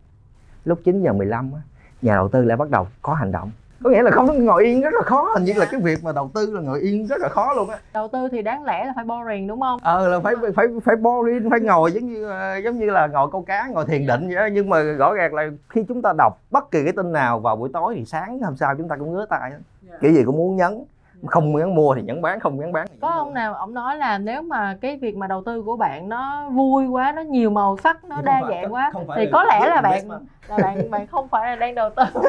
lúc 0.64 0.78
9 0.84 1.02
giờ 1.02 1.12
15 1.12 1.52
á 1.54 1.60
nhà 2.02 2.14
đầu 2.14 2.28
tư 2.28 2.44
lại 2.44 2.56
bắt 2.56 2.70
đầu 2.70 2.86
có 3.02 3.14
hành 3.14 3.32
động 3.32 3.50
có 3.84 3.90
nghĩa 3.90 4.02
là 4.02 4.10
không 4.10 4.44
ngồi 4.44 4.64
yên 4.64 4.80
rất 4.80 4.94
là 4.94 5.02
khó. 5.02 5.30
Hình 5.34 5.44
như 5.44 5.52
là 5.56 5.66
cái 5.70 5.80
việc 5.80 6.04
mà 6.04 6.12
đầu 6.12 6.30
tư 6.34 6.50
là 6.54 6.60
ngồi 6.60 6.80
yên 6.80 7.06
rất 7.06 7.20
là 7.20 7.28
khó 7.28 7.52
luôn 7.52 7.70
á. 7.70 7.78
Đầu 7.94 8.08
tư 8.08 8.28
thì 8.32 8.42
đáng 8.42 8.64
lẽ 8.64 8.84
là 8.84 8.92
phải 8.96 9.04
boring 9.04 9.46
đúng 9.46 9.60
không? 9.60 9.80
Ờ 9.82 10.08
là 10.08 10.20
phải 10.20 10.34
phải 10.56 10.66
phải 10.84 10.96
boring 10.96 11.50
phải 11.50 11.60
ngồi 11.60 11.92
giống 11.92 12.06
như 12.06 12.28
giống 12.64 12.78
như 12.78 12.90
là 12.90 13.06
ngồi 13.06 13.28
câu 13.32 13.42
cá 13.42 13.68
ngồi 13.72 13.84
thiền 13.84 14.06
định 14.06 14.26
vậy 14.26 14.36
đó 14.36 14.48
nhưng 14.52 14.68
mà 14.68 14.82
rõ 14.82 15.14
ràng 15.14 15.34
là 15.34 15.50
khi 15.68 15.84
chúng 15.88 16.02
ta 16.02 16.12
đọc 16.18 16.38
bất 16.50 16.70
kỳ 16.70 16.84
cái 16.84 16.92
tin 16.92 17.12
nào 17.12 17.40
vào 17.40 17.56
buổi 17.56 17.70
tối 17.72 17.94
thì 17.96 18.04
sáng 18.04 18.40
hôm 18.40 18.56
sau 18.56 18.74
chúng 18.78 18.88
ta 18.88 18.96
cũng 18.96 19.12
ngứa 19.12 19.26
tay 19.26 19.52
kiểu 20.00 20.12
gì 20.12 20.22
cũng 20.26 20.36
muốn 20.36 20.56
nhấn 20.56 20.84
không 21.26 21.52
muốn 21.52 21.74
mua 21.74 21.94
thì 21.94 22.02
nhấn 22.02 22.22
bán 22.22 22.40
không 22.40 22.60
nhấn 22.60 22.72
bán 22.72 22.86
có 23.00 23.08
ông 23.08 23.34
nào 23.34 23.54
ông 23.54 23.74
nói 23.74 23.96
là 23.96 24.18
nếu 24.18 24.42
mà 24.42 24.76
cái 24.80 24.96
việc 24.96 25.16
mà 25.16 25.26
đầu 25.26 25.42
tư 25.46 25.62
của 25.62 25.76
bạn 25.76 26.08
nó 26.08 26.48
vui 26.50 26.86
quá 26.86 27.12
nó 27.12 27.22
nhiều 27.22 27.50
màu 27.50 27.76
sắc 27.76 28.04
nó 28.04 28.22
đa 28.22 28.42
dạng 28.48 28.72
quá 28.72 28.92
thì 29.16 29.28
có 29.32 29.44
lẽ 29.44 29.68
là 29.68 29.80
bạn 29.80 30.08
là 30.48 30.58
bạn 30.58 30.76
bạn 30.90 31.06
không 31.06 31.28
phải 31.28 31.46
là 31.46 31.56
đang 31.56 31.74
đầu 31.74 31.90
tư 31.96 32.02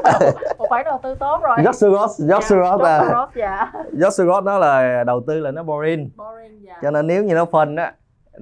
một 0.58 0.66
khoản 0.70 0.86
đầu 0.86 1.00
tư 1.04 1.16
tốt 1.16 1.40
rồi. 1.44 1.58
Joshua 1.58 2.00
Ross 2.00 2.22
Joshua 2.22 2.72
Ross 2.72 2.84
là 2.84 3.28
dạ. 3.36 3.72
Joshua 3.92 4.34
Ross 4.34 4.46
đó 4.46 4.58
là 4.58 5.04
đầu 5.04 5.22
tư 5.28 5.40
là 5.40 5.52
nó 5.52 5.64
boring, 5.64 6.10
boring 6.16 6.66
dạ. 6.66 6.80
cho 6.82 6.92
nên 6.92 7.08
nếu 7.08 7.24
như 7.24 7.36
nó 7.36 7.46
phân 7.46 7.76
á 7.76 7.94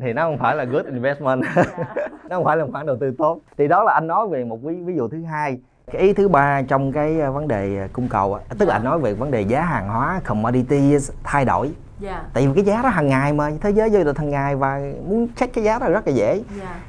thì 0.02 0.14
nó 0.14 0.24
không 0.24 0.38
phải 0.38 0.56
là 0.56 0.64
good 0.64 0.86
investment. 0.86 1.42
Dạ. 1.56 1.64
nó 2.30 2.36
không 2.36 2.46
phải 2.46 2.58
là 2.58 2.66
một 2.66 2.70
khoản 2.72 2.86
đầu 2.86 2.98
tư 3.00 3.16
tốt. 3.18 3.40
Thì 3.58 3.68
đó 3.68 3.84
là 3.84 3.94
anh 3.94 4.08
nói 4.08 4.28
về 4.28 4.44
một 4.44 4.58
ví 4.64 4.76
ví 4.86 4.96
dụ 4.96 5.08
thứ 5.08 5.24
hai 5.24 5.58
cái 5.92 6.02
ý 6.02 6.14
thứ 6.14 6.28
ba 6.28 6.62
trong 6.62 6.92
cái 6.92 7.20
ờ, 7.20 7.32
vấn 7.32 7.48
đề 7.48 7.78
ờ, 7.78 7.88
cung 7.94 8.08
cầu 8.08 8.40
tức 8.58 8.68
là 8.68 8.76
anh 8.76 8.84
nói 8.84 9.00
về 9.00 9.14
vấn 9.14 9.32
đề 9.32 9.42
giá 9.42 9.62
hàng 9.62 9.90
hóa 9.90 10.22
commodity 10.28 10.98
thay 11.24 11.46
đổi 11.46 11.66
yeah. 11.66 11.76
Dạ. 12.00 12.24
tại 12.34 12.48
vì 12.48 12.54
cái 12.56 12.64
giá 12.66 12.82
đó 12.82 12.90
hàng 12.90 13.08
ngày 13.08 13.34
mà 13.34 13.52
thế 13.62 13.70
giới 13.70 13.92
giao 13.92 14.04
dịch 14.04 14.18
hàng 14.18 14.30
ngày 14.30 14.56
và 14.56 14.82
muốn 15.08 15.28
check 15.36 15.54
cái 15.54 15.64
giá 15.64 15.80
đó 15.80 15.90
rất 15.90 16.08
là 16.08 16.14
dễ 16.14 16.28
yeah. 16.28 16.44
Dạ. 16.60 16.80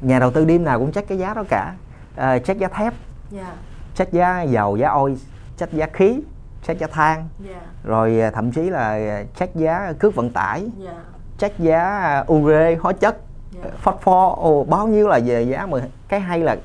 nhà 0.00 0.18
đầu 0.18 0.30
tư 0.30 0.44
đêm 0.44 0.64
nào 0.64 0.78
cũng 0.78 0.92
check 0.92 1.08
cái 1.08 1.18
giá 1.18 1.34
đó 1.34 1.44
cả 1.48 1.74
uh, 2.14 2.44
check 2.44 2.60
giá 2.60 2.68
thép 2.68 2.92
yeah. 3.32 3.46
Dạ. 3.46 3.52
check 3.94 4.12
giá 4.12 4.42
dầu 4.42 4.76
giá 4.76 4.90
oil 4.90 5.14
check 5.56 5.72
giá 5.72 5.86
khí 5.92 6.20
check 6.66 6.80
giá 6.80 6.86
than 6.86 7.28
yeah. 7.48 7.62
rồi 7.84 8.20
thậm 8.34 8.52
chí 8.52 8.70
là 8.70 9.22
check 9.38 9.54
giá 9.54 9.92
cước 9.98 10.14
vận 10.14 10.30
tải 10.30 10.70
yeah. 10.84 10.96
check 11.38 11.58
giá 11.58 12.24
ure 12.32 12.76
hóa 12.80 12.92
chất 12.92 13.16
yeah. 13.62 13.74
phosphor 13.78 14.38
oh, 14.38 14.68
bao 14.68 14.88
nhiêu 14.88 15.08
là 15.08 15.20
về 15.24 15.42
giá 15.42 15.66
mà 15.66 15.78
cái 16.08 16.20
hay 16.20 16.40
là 16.40 16.56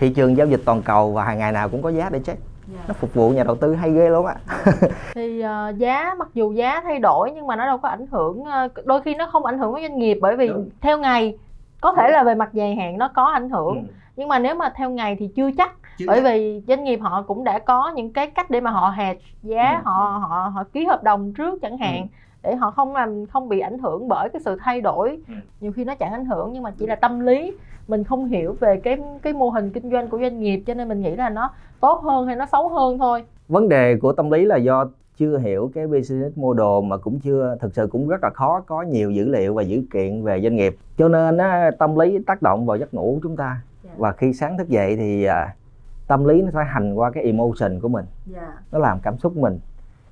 thị 0.00 0.10
trường 0.10 0.36
giao 0.36 0.46
dịch 0.46 0.60
toàn 0.64 0.82
cầu 0.82 1.12
và 1.12 1.24
hàng 1.24 1.38
ngày 1.38 1.52
nào 1.52 1.68
cũng 1.68 1.82
có 1.82 1.90
giá 1.90 2.10
để 2.12 2.20
check 2.24 2.38
yeah. 2.38 2.80
Dạ. 2.80 2.84
nó 2.88 2.94
phục 2.94 3.14
vụ 3.14 3.30
nhà 3.30 3.44
đầu 3.44 3.56
tư 3.56 3.74
hay 3.74 3.90
ghê 3.90 4.08
luôn 4.08 4.26
á 4.26 4.34
thì 5.14 5.42
uh, 5.44 5.78
giá 5.78 6.14
mặc 6.18 6.28
dù 6.34 6.52
giá 6.52 6.80
thay 6.80 6.98
đổi 6.98 7.30
nhưng 7.34 7.46
mà 7.46 7.56
nó 7.56 7.66
đâu 7.66 7.78
có 7.78 7.88
ảnh 7.88 8.06
hưởng 8.10 8.40
uh, 8.40 8.86
đôi 8.86 9.02
khi 9.02 9.14
nó 9.14 9.26
không 9.26 9.46
ảnh 9.46 9.58
hưởng 9.58 9.72
với 9.72 9.82
doanh 9.82 9.98
nghiệp 9.98 10.18
bởi 10.20 10.36
vì 10.36 10.48
Đúng. 10.48 10.68
theo 10.80 10.98
ngày 10.98 11.38
có 11.80 11.94
thể 11.96 12.10
là 12.10 12.22
về 12.22 12.34
mặt 12.34 12.50
dài 12.52 12.76
hạn 12.76 12.98
nó 12.98 13.08
có 13.08 13.24
ảnh 13.24 13.50
hưởng 13.50 13.74
ừ. 13.74 13.80
nhưng 14.16 14.28
mà 14.28 14.38
nếu 14.38 14.54
mà 14.54 14.72
theo 14.76 14.90
ngày 14.90 15.16
thì 15.18 15.28
chưa 15.36 15.50
chắc 15.58 15.72
chưa 15.98 16.04
bởi 16.08 16.16
chắc. 16.16 16.24
vì 16.24 16.62
doanh 16.68 16.84
nghiệp 16.84 17.00
họ 17.02 17.22
cũng 17.22 17.44
đã 17.44 17.58
có 17.58 17.92
những 17.94 18.12
cái 18.12 18.26
cách 18.26 18.50
để 18.50 18.60
mà 18.60 18.70
họ 18.70 18.90
hedge 18.90 19.20
giá 19.42 19.70
ừ. 19.70 19.80
họ 19.84 20.22
họ 20.28 20.52
họ 20.54 20.64
ký 20.72 20.84
hợp 20.84 21.02
đồng 21.02 21.32
trước 21.32 21.58
chẳng 21.62 21.78
hạn 21.78 22.00
ừ 22.00 22.06
để 22.42 22.54
họ 22.54 22.70
không 22.70 22.94
làm 22.94 23.26
không 23.26 23.48
bị 23.48 23.60
ảnh 23.60 23.78
hưởng 23.78 24.08
bởi 24.08 24.28
cái 24.28 24.40
sự 24.44 24.56
thay 24.60 24.80
đổi 24.80 25.18
ừ. 25.28 25.34
nhiều 25.60 25.72
khi 25.72 25.84
nó 25.84 25.94
chẳng 25.94 26.12
ảnh 26.12 26.24
hưởng 26.24 26.52
nhưng 26.52 26.62
mà 26.62 26.70
chỉ 26.78 26.86
là 26.86 26.94
tâm 26.94 27.20
lý 27.20 27.52
mình 27.88 28.04
không 28.04 28.26
hiểu 28.26 28.56
về 28.60 28.80
cái 28.84 28.98
cái 29.22 29.32
mô 29.32 29.50
hình 29.50 29.70
kinh 29.70 29.90
doanh 29.90 30.08
của 30.08 30.18
doanh 30.18 30.40
nghiệp 30.40 30.62
cho 30.66 30.74
nên 30.74 30.88
mình 30.88 31.00
nghĩ 31.00 31.16
là 31.16 31.28
nó 31.28 31.50
tốt 31.80 32.00
hơn 32.02 32.26
hay 32.26 32.36
nó 32.36 32.46
xấu 32.46 32.68
hơn 32.68 32.98
thôi 32.98 33.24
vấn 33.48 33.68
đề 33.68 33.96
của 33.96 34.12
tâm 34.12 34.30
lý 34.30 34.44
là 34.44 34.56
do 34.56 34.84
chưa 35.16 35.38
hiểu 35.38 35.70
cái 35.74 35.86
business 35.86 36.38
model 36.38 36.84
mà 36.84 36.96
cũng 36.96 37.20
chưa 37.20 37.56
thực 37.60 37.74
sự 37.74 37.86
cũng 37.86 38.08
rất 38.08 38.22
là 38.22 38.30
khó 38.30 38.60
có 38.60 38.82
nhiều 38.82 39.10
dữ 39.10 39.28
liệu 39.28 39.54
và 39.54 39.62
dữ 39.62 39.82
kiện 39.92 40.22
về 40.22 40.40
doanh 40.42 40.56
nghiệp 40.56 40.76
cho 40.96 41.08
nên 41.08 41.36
á, 41.36 41.70
tâm 41.78 41.98
lý 41.98 42.18
tác 42.26 42.42
động 42.42 42.66
vào 42.66 42.76
giấc 42.76 42.94
ngủ 42.94 43.12
của 43.14 43.20
chúng 43.22 43.36
ta 43.36 43.46
yeah. 43.46 43.64
Dạ. 43.84 43.90
và 43.96 44.12
khi 44.12 44.32
sáng 44.32 44.58
thức 44.58 44.68
dậy 44.68 44.96
thì 44.96 45.24
à, 45.24 45.54
tâm 46.06 46.24
lý 46.24 46.42
nó 46.42 46.50
sẽ 46.54 46.64
hành 46.68 46.94
qua 46.94 47.10
cái 47.10 47.24
emotion 47.24 47.80
của 47.80 47.88
mình 47.88 48.04
yeah. 48.34 48.42
Dạ. 48.46 48.62
nó 48.72 48.78
làm 48.78 48.98
cảm 49.02 49.18
xúc 49.18 49.36
mình 49.36 49.58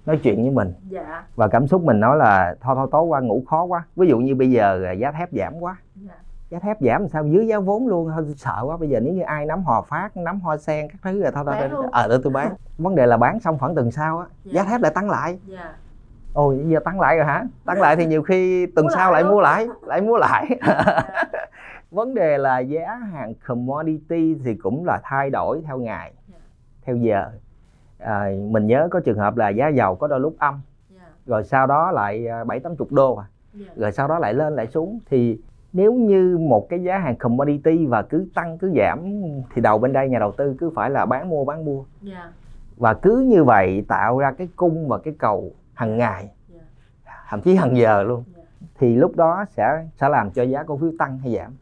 nói 0.09 0.21
chuyện 0.23 0.43
với 0.43 0.51
mình 0.51 0.73
dạ. 0.89 1.25
và 1.37 1.49
cảm 1.49 1.67
xúc 1.67 1.83
mình 1.83 2.01
nói 2.01 2.17
là 2.17 2.55
thôi 2.61 2.75
thôi 2.77 2.89
tối 2.93 3.03
qua 3.03 3.21
ngủ 3.21 3.43
khó 3.49 3.65
quá 3.65 3.85
ví 3.97 4.09
dụ 4.09 4.19
như 4.19 4.35
bây 4.35 4.51
giờ 4.51 4.95
giá 4.99 5.13
thép 5.13 5.29
giảm 5.33 5.61
quá 5.61 5.77
dạ. 5.95 6.15
giá 6.51 6.59
thép 6.59 6.77
giảm 6.81 7.09
sao 7.09 7.27
dưới 7.27 7.47
giá 7.47 7.59
vốn 7.59 7.87
luôn 7.87 8.11
thôi 8.15 8.35
sợ 8.37 8.63
quá 8.67 8.77
bây 8.77 8.89
giờ 8.89 9.01
nếu 9.01 9.15
như 9.15 9.23
ai 9.23 9.47
nắm 9.47 9.63
hòa 9.63 9.83
phát 9.83 10.17
nắm 10.17 10.41
hoa 10.41 10.57
sen 10.57 10.89
các 10.89 10.99
thứ 11.03 11.23
rồi 11.23 11.33
thôi 11.35 11.45
thôi 11.47 11.55
ờ 11.93 12.03
à, 12.03 12.19
tôi 12.23 12.33
bán 12.33 12.55
vấn 12.79 12.95
đề 12.95 13.07
là 13.07 13.17
bán 13.17 13.41
xong 13.41 13.59
khoảng 13.59 13.75
tuần 13.75 13.91
sau 13.91 14.19
á 14.19 14.27
dạ. 14.45 14.53
giá 14.53 14.65
thép 14.71 14.81
lại 14.81 14.93
tăng 14.95 15.11
lại 15.11 15.39
dạ. 15.47 15.75
ôi 16.35 16.65
giờ 16.67 16.81
tăng 16.85 17.01
lại 17.01 17.17
rồi 17.17 17.27
hả 17.27 17.45
tăng 17.65 17.81
lại 17.81 17.97
thì 17.97 18.07
nhiều 18.07 18.23
khi 18.23 18.67
tuần 18.67 18.87
mua 18.87 18.91
sau 18.95 19.13
lại, 19.13 19.23
lại 19.23 19.33
mua 19.33 19.41
lại 19.41 19.67
lại 19.83 20.01
mua 20.01 20.17
lại 20.17 20.47
dạ. 20.67 21.03
vấn 21.91 22.15
đề 22.15 22.39
là 22.39 22.59
giá 22.59 22.95
hàng 22.95 23.35
commodity 23.47 24.37
thì 24.45 24.55
cũng 24.55 24.85
là 24.85 25.01
thay 25.05 25.31
đổi 25.31 25.63
theo 25.67 25.79
ngày 25.79 26.13
dạ. 26.29 26.39
theo 26.85 26.97
giờ 26.97 27.31
à, 27.99 28.31
mình 28.51 28.67
nhớ 28.67 28.89
có 28.91 29.01
trường 29.01 29.19
hợp 29.19 29.37
là 29.37 29.49
giá 29.49 29.69
dầu 29.69 29.97
có 29.97 30.07
đôi 30.07 30.21
lúc 30.21 30.35
âm 30.39 30.55
yeah. 30.55 31.03
Dạ. 31.03 31.13
rồi 31.27 31.45
sau 31.45 31.67
đó 31.67 31.91
lại 31.91 32.29
à, 32.29 32.45
bảy 32.45 32.61
tám 32.61 32.77
chục 32.77 32.93
đô 32.93 33.17
à 33.17 33.27
yeah. 33.55 33.69
Dạ. 33.69 33.83
rồi 33.83 33.93
sau 33.93 34.09
đó 34.09 34.19
lại 34.19 34.35
lên 34.35 34.57
lại 34.57 34.67
xuống 34.67 34.99
thì 35.11 35.41
nếu 35.73 35.93
như 35.93 36.39
một 36.39 36.69
cái 36.69 36.83
giá 36.83 36.99
hàng 36.99 37.17
commodity 37.17 37.87
và 37.87 38.03
cứ 38.03 38.27
tăng 38.35 38.59
cứ 38.59 38.73
giảm 38.77 38.99
thì 39.55 39.63
đầu 39.63 39.79
bên 39.79 39.93
đây 39.93 40.09
nhà 40.09 40.19
đầu 40.19 40.33
tư 40.33 40.57
cứ 40.59 40.71
phải 40.75 40.91
là 40.91 41.07
bán 41.07 41.29
mua 41.29 41.45
bán 41.45 41.65
mua 41.65 41.79
yeah. 41.79 41.87
Dạ. 42.03 42.33
và 42.77 42.95
cứ 42.95 43.19
như 43.29 43.45
vậy 43.45 43.85
tạo 43.89 44.19
ra 44.19 44.33
cái 44.33 44.49
cung 44.57 44.89
và 44.89 44.99
cái 44.99 45.15
cầu 45.19 45.53
hàng 45.75 45.97
ngày 45.97 46.31
thậm 47.29 47.41
chí 47.41 47.55
hàng 47.55 47.77
giờ 47.77 48.03
luôn 48.03 48.25
thì 48.79 48.97
lúc 48.97 49.17
đó 49.17 49.45
sẽ 49.51 49.87
sẽ 50.01 50.09
làm 50.09 50.31
cho 50.31 50.43
giá 50.43 50.63
cổ 50.63 50.77
phiếu 50.77 50.91
tăng 50.99 51.19
hay 51.19 51.35
giảm 51.35 51.53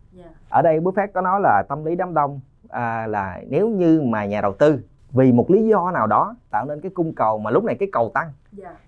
ở 0.48 0.62
đây 0.62 0.80
Buffett 0.80 1.08
có 1.14 1.20
nói 1.20 1.40
là 1.40 1.62
tâm 1.68 1.84
lý 1.84 1.96
đám 1.96 2.14
đông 2.14 2.40
à, 2.68 3.06
là 3.06 3.40
nếu 3.48 3.68
như 3.68 4.02
mà 4.02 4.24
nhà 4.24 4.40
đầu 4.40 4.52
tư 4.52 4.80
vì 5.12 5.32
một 5.32 5.50
lý 5.50 5.66
do 5.66 5.90
nào 5.90 6.06
đó 6.06 6.36
tạo 6.50 6.64
nên 6.64 6.80
cái 6.80 6.90
cung 6.94 7.12
cầu 7.12 7.38
mà 7.38 7.50
lúc 7.50 7.64
này 7.64 7.76
cái 7.80 7.88
cầu 7.92 8.10
tăng 8.14 8.32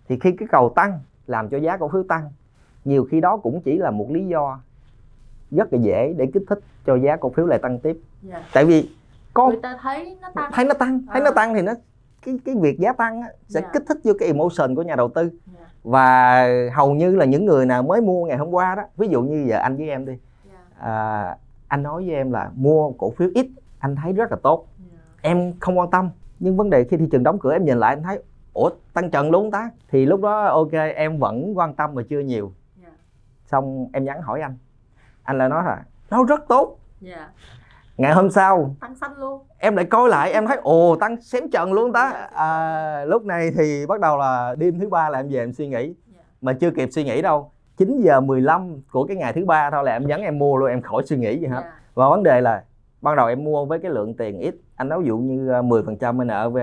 thì 0.09 0.19
khi 0.19 0.33
cái 0.33 0.49
cầu 0.51 0.73
tăng 0.75 1.01
làm 1.27 1.49
cho 1.49 1.59
giá 1.59 1.77
cổ 1.77 1.89
phiếu 1.89 2.03
tăng 2.03 2.31
nhiều 2.85 3.07
khi 3.11 3.21
đó 3.21 3.37
cũng 3.37 3.61
chỉ 3.61 3.79
là 3.79 3.91
một 3.91 4.07
lý 4.11 4.27
do 4.27 4.61
rất 5.51 5.73
là 5.73 5.79
dễ 5.83 6.15
để 6.17 6.27
kích 6.35 6.43
thích 6.49 6.59
cho 6.87 6.97
giá 6.97 7.17
cổ 7.17 7.31
phiếu 7.31 7.47
lại 7.47 7.59
tăng 7.59 7.79
tiếp 7.79 8.01
yeah. 8.31 8.43
tại 8.53 8.65
vì 8.65 8.91
có 9.35 9.49
người 9.49 9.61
ta 9.63 9.79
thấy 9.83 10.17
nó 10.23 10.29
tăng 10.35 10.53
thấy 10.53 10.65
nó 10.65 10.75
tăng 10.75 11.01
thấy 11.07 11.21
à. 11.21 11.25
nó 11.25 11.31
tăng 11.31 11.55
thì 11.55 11.63
nó 11.63 11.73
cái 12.27 12.39
cái 12.45 12.55
việc 12.61 12.79
giá 12.79 12.93
tăng 12.93 13.23
á, 13.23 13.29
sẽ 13.49 13.61
yeah. 13.61 13.73
kích 13.73 13.83
thích 13.89 13.99
vô 14.05 14.13
cái 14.19 14.29
emotion 14.29 14.75
của 14.75 14.83
nhà 14.83 14.97
đầu 14.97 15.09
tư 15.09 15.23
yeah. 15.23 15.69
và 15.85 16.47
hầu 16.75 16.95
như 16.95 17.17
là 17.17 17.25
những 17.25 17.45
người 17.47 17.67
nào 17.67 17.83
mới 17.83 18.01
mua 18.01 18.27
ngày 18.27 18.37
hôm 18.37 18.51
qua 18.51 18.75
đó 18.75 18.83
ví 18.97 19.09
dụ 19.09 19.23
như 19.23 19.47
giờ 19.49 19.59
anh 19.59 19.77
với 19.77 19.89
em 19.89 20.07
đi 20.07 20.13
yeah. 20.51 20.81
à, 20.81 21.37
anh 21.69 21.83
nói 21.83 22.07
với 22.07 22.15
em 22.15 22.33
là 22.33 22.51
mua 22.55 22.91
cổ 22.91 23.11
phiếu 23.11 23.31
ít 23.35 23.47
anh 23.79 23.97
thấy 23.97 24.13
rất 24.13 24.31
là 24.31 24.37
tốt 24.43 24.67
yeah. 24.78 24.78
Em 25.23 25.53
không 25.61 25.79
quan 25.79 25.91
tâm. 25.91 26.11
Nhưng 26.41 26.57
vấn 26.57 26.71
đề 26.71 26.85
khi 26.85 26.97
thị 26.97 27.07
trường 27.13 27.23
đóng 27.23 27.39
cửa 27.39 27.53
em 27.53 27.65
nhìn 27.65 27.79
lại 27.79 27.95
em 27.95 28.03
thấy 28.03 28.23
ủa 28.53 28.71
tăng 28.93 29.11
trần 29.11 29.31
luôn 29.31 29.51
ta. 29.51 29.71
Thì 29.89 30.07
lúc 30.07 30.21
đó 30.21 30.45
ok 30.45 30.73
em 30.95 31.19
vẫn 31.19 31.59
quan 31.59 31.75
tâm 31.75 31.95
mà 31.95 32.03
chưa 32.09 32.21
nhiều. 32.21 32.53
Yeah. 32.83 32.95
xong 33.47 33.89
em 33.93 34.05
nhắn 34.05 34.23
hỏi 34.23 34.41
anh. 34.41 34.57
Anh 35.23 35.39
lại 35.39 35.49
nói 35.49 35.65
là 35.65 35.85
nó 36.11 36.25
rất 36.25 36.49
tốt. 36.49 36.79
Yeah. 37.07 37.31
ngày 37.97 38.13
hôm 38.15 38.31
sau 38.31 38.75
tăng 38.81 38.95
xanh 38.95 39.13
luôn. 39.19 39.43
em 39.59 39.77
lại 39.77 39.85
coi 39.85 40.09
lại 40.09 40.33
em 40.33 40.47
thấy 40.47 40.57
ồ 40.63 40.97
tăng 40.97 41.23
xém 41.23 41.51
trần 41.51 41.73
luôn 41.73 41.93
ta. 41.93 42.29
À, 42.35 43.05
lúc 43.05 43.25
này 43.25 43.51
thì 43.57 43.87
bắt 43.87 44.01
đầu 44.01 44.19
là 44.19 44.55
đêm 44.59 44.79
thứ 44.81 44.89
ba 44.89 45.09
là 45.09 45.19
em 45.19 45.29
về 45.29 45.39
em 45.39 45.53
suy 45.53 45.69
nghĩ. 45.69 45.77
Yeah. 45.77 45.97
mà 46.41 46.53
chưa 46.53 46.71
kịp 46.71 46.89
suy 46.93 47.05
nghĩ 47.05 47.23
đâu. 47.23 47.51
9 47.77 48.01
giờ 48.01 48.21
15 48.21 48.81
của 48.93 49.05
cái 49.05 49.17
ngày 49.17 49.33
thứ 49.33 49.45
ba 49.45 49.71
thôi 49.71 49.85
là 49.85 49.93
em 49.93 50.07
nhắn 50.07 50.23
em 50.23 50.39
mua 50.39 50.57
luôn 50.57 50.69
em 50.69 50.83
khỏi 50.83 51.03
suy 51.07 51.17
nghĩ 51.17 51.39
gì 51.39 51.47
hết. 51.47 51.61
Yeah. 51.63 51.75
và 51.95 52.09
vấn 52.09 52.23
đề 52.23 52.41
là 52.41 52.65
ban 53.03 53.17
đầu 53.17 53.27
em 53.27 53.45
mua 53.45 53.65
với 53.65 53.79
cái 53.79 53.91
lượng 53.91 54.15
tiền 54.15 54.39
ít. 54.39 54.55
Anh 54.77 54.89
nói 54.89 55.03
dụ 55.05 55.19
như 55.19 55.49
10% 55.49 56.25
NRV 56.25 56.59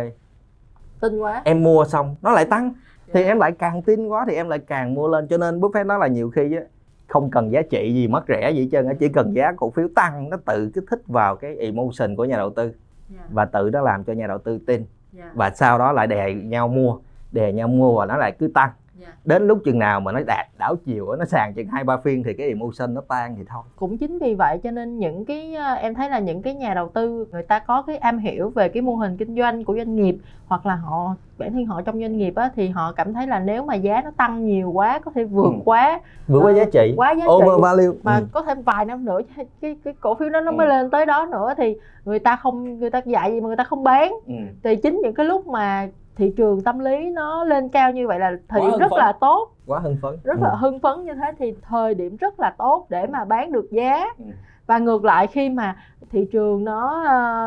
tin 1.00 1.20
quá. 1.20 1.42
Em 1.46 1.64
mua 1.64 1.86
xong 1.86 2.16
nó 2.22 2.32
lại 2.32 2.46
tăng. 2.46 2.64
Yeah. 2.64 2.74
thì 3.14 3.24
em 3.24 3.40
lại 3.40 3.52
càng 3.52 3.82
tin 3.82 4.08
quá 4.08 4.26
thì 4.28 4.36
em 4.36 4.50
lại 4.50 4.60
càng 4.60 4.94
mua 4.94 5.08
lên. 5.08 5.28
Cho 5.28 5.38
nên 5.38 5.60
Buffett 5.60 5.86
nói 5.86 6.00
là 6.00 6.08
nhiều 6.08 6.30
khi 6.30 6.56
á 6.56 6.62
không 7.08 7.30
cần 7.32 7.52
giá 7.52 7.62
trị 7.62 7.94
gì 7.94 8.08
mất 8.08 8.24
rẻ 8.28 8.52
gì 8.52 8.70
trơn 8.72 8.88
chỉ 9.00 9.10
cần 9.10 9.36
giá 9.36 9.52
cổ 9.58 9.70
phiếu 9.70 9.88
tăng 9.96 10.30
nó 10.30 10.38
tự 10.46 10.72
kích 10.74 10.84
thích 10.90 11.02
vào 11.08 11.36
cái 11.36 11.58
emotion 11.58 12.16
của 12.16 12.26
nhà 12.26 12.38
đầu 12.38 12.50
tư. 12.50 12.64
Yeah. 12.64 13.32
và 13.32 13.46
tự 13.46 13.70
nó 13.74 13.82
làm 13.82 14.04
cho 14.04 14.14
nhà 14.14 14.28
đầu 14.28 14.38
tư 14.38 14.60
tin. 14.68 14.86
Yeah. 15.18 15.36
và 15.36 15.50
sau 15.50 15.80
đó 15.80 15.92
lại 15.92 16.08
đè 16.08 16.34
nhau 16.34 16.68
mua. 16.68 16.98
Đè 17.32 17.52
nhau 17.52 17.68
mua 17.68 17.98
và 18.00 18.06
nó 18.06 18.18
lại 18.18 18.32
cứ 18.32 18.48
tăng 18.54 18.70
yeah. 19.02 19.14
đến 19.26 19.48
lúc 19.48 19.60
chừng 19.66 19.80
nào 19.80 20.00
mà 20.00 20.12
nó 20.12 20.20
đạt 20.28 20.48
đảo 20.60 20.76
chiều 20.86 21.16
nó 21.16 21.26
sàn 21.26 21.54
chừng 21.54 21.68
hai 21.68 21.84
ba 21.84 21.98
phiên 21.98 22.24
thì 22.24 22.34
cái 22.34 22.48
emotion 22.48 22.94
nó 22.94 23.02
tan 23.08 23.36
thì 23.38 23.44
thôi 23.50 23.64
cũng 23.76 23.98
chính 23.98 24.20
vì 24.20 24.36
vậy 24.36 24.60
cho 24.64 24.72
nên 24.72 25.00
những 25.00 25.26
cái 25.26 25.56
ờ, 25.56 25.74
em 25.74 25.94
thấy 25.94 26.10
là 26.10 26.20
những 26.20 26.42
cái 26.42 26.54
nhà 26.54 26.74
đầu 26.74 26.90
tư 26.94 27.26
người 27.32 27.44
ta 27.44 27.60
có 27.60 27.82
cái 27.82 27.98
am 27.98 28.18
hiểu 28.18 28.50
về 28.50 28.70
cái 28.70 28.82
mô 28.82 28.96
hình 28.96 29.18
kinh 29.18 29.36
doanh 29.36 29.64
của 29.64 29.76
doanh 29.76 29.96
nghiệp 29.96 30.18
hoặc 30.48 30.66
là 30.66 30.76
họ 30.76 31.16
bản 31.38 31.54
thân 31.54 31.66
họ 31.66 31.82
trong 31.82 32.00
doanh 32.00 32.18
nghiệp 32.18 32.36
á 32.36 32.50
thì 32.56 32.70
họ 32.70 32.92
cảm 32.92 33.14
thấy 33.14 33.28
là 33.28 33.40
nếu 33.40 33.66
mà 33.66 33.76
giá 33.76 34.02
nó 34.02 34.12
tăng 34.18 34.46
nhiều 34.46 34.72
quá 34.72 35.00
có 35.00 35.12
thể 35.16 35.24
vượt 35.24 35.54
ừ. 35.54 35.62
quá 35.66 36.00
vượt 36.28 36.42
quá 36.44 36.52
uh, 36.52 36.58
giá 36.58 36.66
trị 36.74 36.94
quá 36.98 37.12
giá 37.12 37.26
Over 37.26 37.58
trị 37.58 37.62
value. 37.62 37.98
mà 38.04 38.18
ừ. 38.18 38.26
có 38.32 38.42
thể 38.42 38.56
vài 38.66 38.86
năm 38.86 39.06
nữa 39.06 39.20
cái 39.62 39.76
cái 39.84 39.94
cổ 40.00 40.16
phiếu 40.16 40.30
đó 40.30 40.42
nó 40.42 40.52
ừ. 40.52 40.56
mới 40.56 40.68
lên 40.68 40.90
tới 40.90 41.06
đó 41.06 41.26
nữa 41.32 41.54
thì 41.58 41.76
người 42.06 42.20
ta 42.20 42.36
không 42.36 42.80
người 42.80 42.90
ta 42.90 43.02
dạy 43.06 43.32
gì 43.32 43.42
mà 43.42 43.48
người 43.48 43.56
ta 43.56 43.64
không 43.64 43.84
bán 43.84 44.14
ừ. 44.28 44.34
thì 44.64 44.76
chính 44.76 45.02
những 45.04 45.14
cái 45.14 45.26
lúc 45.26 45.48
mà 45.48 45.88
thị 46.16 46.34
trường 46.38 46.62
tâm 46.62 46.80
lý 46.80 47.10
nó 47.10 47.44
lên 47.44 47.70
cao 47.70 47.92
như 47.92 48.08
vậy 48.08 48.20
là 48.20 48.32
thời 48.48 48.62
điểm 48.62 48.80
rất 48.80 48.92
phấn. 48.92 49.00
là 49.00 49.12
tốt 49.12 49.50
quá 49.66 49.80
hưng 49.80 49.98
phấn 50.02 50.16
rất 50.24 50.38
ừ. 50.38 50.44
là 50.44 50.56
hưng 50.56 50.80
phấn 50.80 51.04
như 51.04 51.14
thế 51.14 51.32
thì 51.40 51.54
thời 51.62 51.94
điểm 51.94 52.16
rất 52.16 52.40
là 52.40 52.56
tốt 52.58 52.86
để 52.90 53.08
mà 53.08 53.26
bán 53.26 53.52
được 53.52 53.72
giá 53.72 54.06
ừ. 54.18 54.26
và 54.68 54.78
ngược 54.78 55.04
lại 55.04 55.28
khi 55.28 55.50
mà 55.50 55.76
thị 56.12 56.28
trường 56.32 56.64
nó 56.64 57.04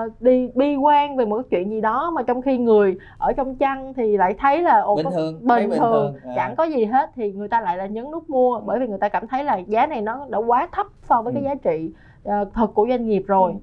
uh, 0.07 0.23
đi 0.23 0.51
bi 0.55 0.77
quan 0.77 1.17
về 1.17 1.25
một 1.25 1.37
cái 1.37 1.45
chuyện 1.51 1.71
gì 1.71 1.81
đó 1.81 2.11
mà 2.11 2.23
trong 2.23 2.43
khi 2.43 2.59
người 2.59 2.99
ở 3.19 3.33
trong 3.33 3.57
chăn 3.57 3.95
thì 3.95 4.17
lại 4.17 4.35
thấy 4.39 4.63
là 4.63 4.81
Ồ, 4.81 4.97
bình 4.97 5.07
thường 5.11 5.39
bình, 5.43 5.71
bình 5.71 5.79
thường, 5.79 6.15
thường. 6.23 6.33
À. 6.33 6.33
chẳng 6.37 6.57
có 6.57 6.65
gì 6.65 6.85
hết 6.85 7.11
thì 7.15 7.33
người 7.33 7.49
ta 7.49 7.61
lại 7.61 7.77
là 7.77 7.87
nhấn 7.87 8.11
nút 8.11 8.31
mua 8.31 8.61
bởi 8.61 8.79
vì 8.81 8.87
người 8.87 8.99
ta 8.99 9.09
cảm 9.09 9.27
thấy 9.27 9.45
là 9.45 9.57
giá 9.57 9.87
này 9.87 10.01
nó 10.01 10.27
đã 10.29 10.39
quá 10.39 10.69
thấp 10.73 10.87
so 11.03 11.23
với 11.23 11.33
ừ. 11.33 11.35
cái 11.35 11.45
giá 11.45 11.55
trị 11.55 11.93
uh, 12.29 12.55
thật 12.55 12.75
của 12.75 12.87
doanh 12.89 13.07
nghiệp 13.07 13.25
rồi 13.27 13.53
ừ 13.53 13.59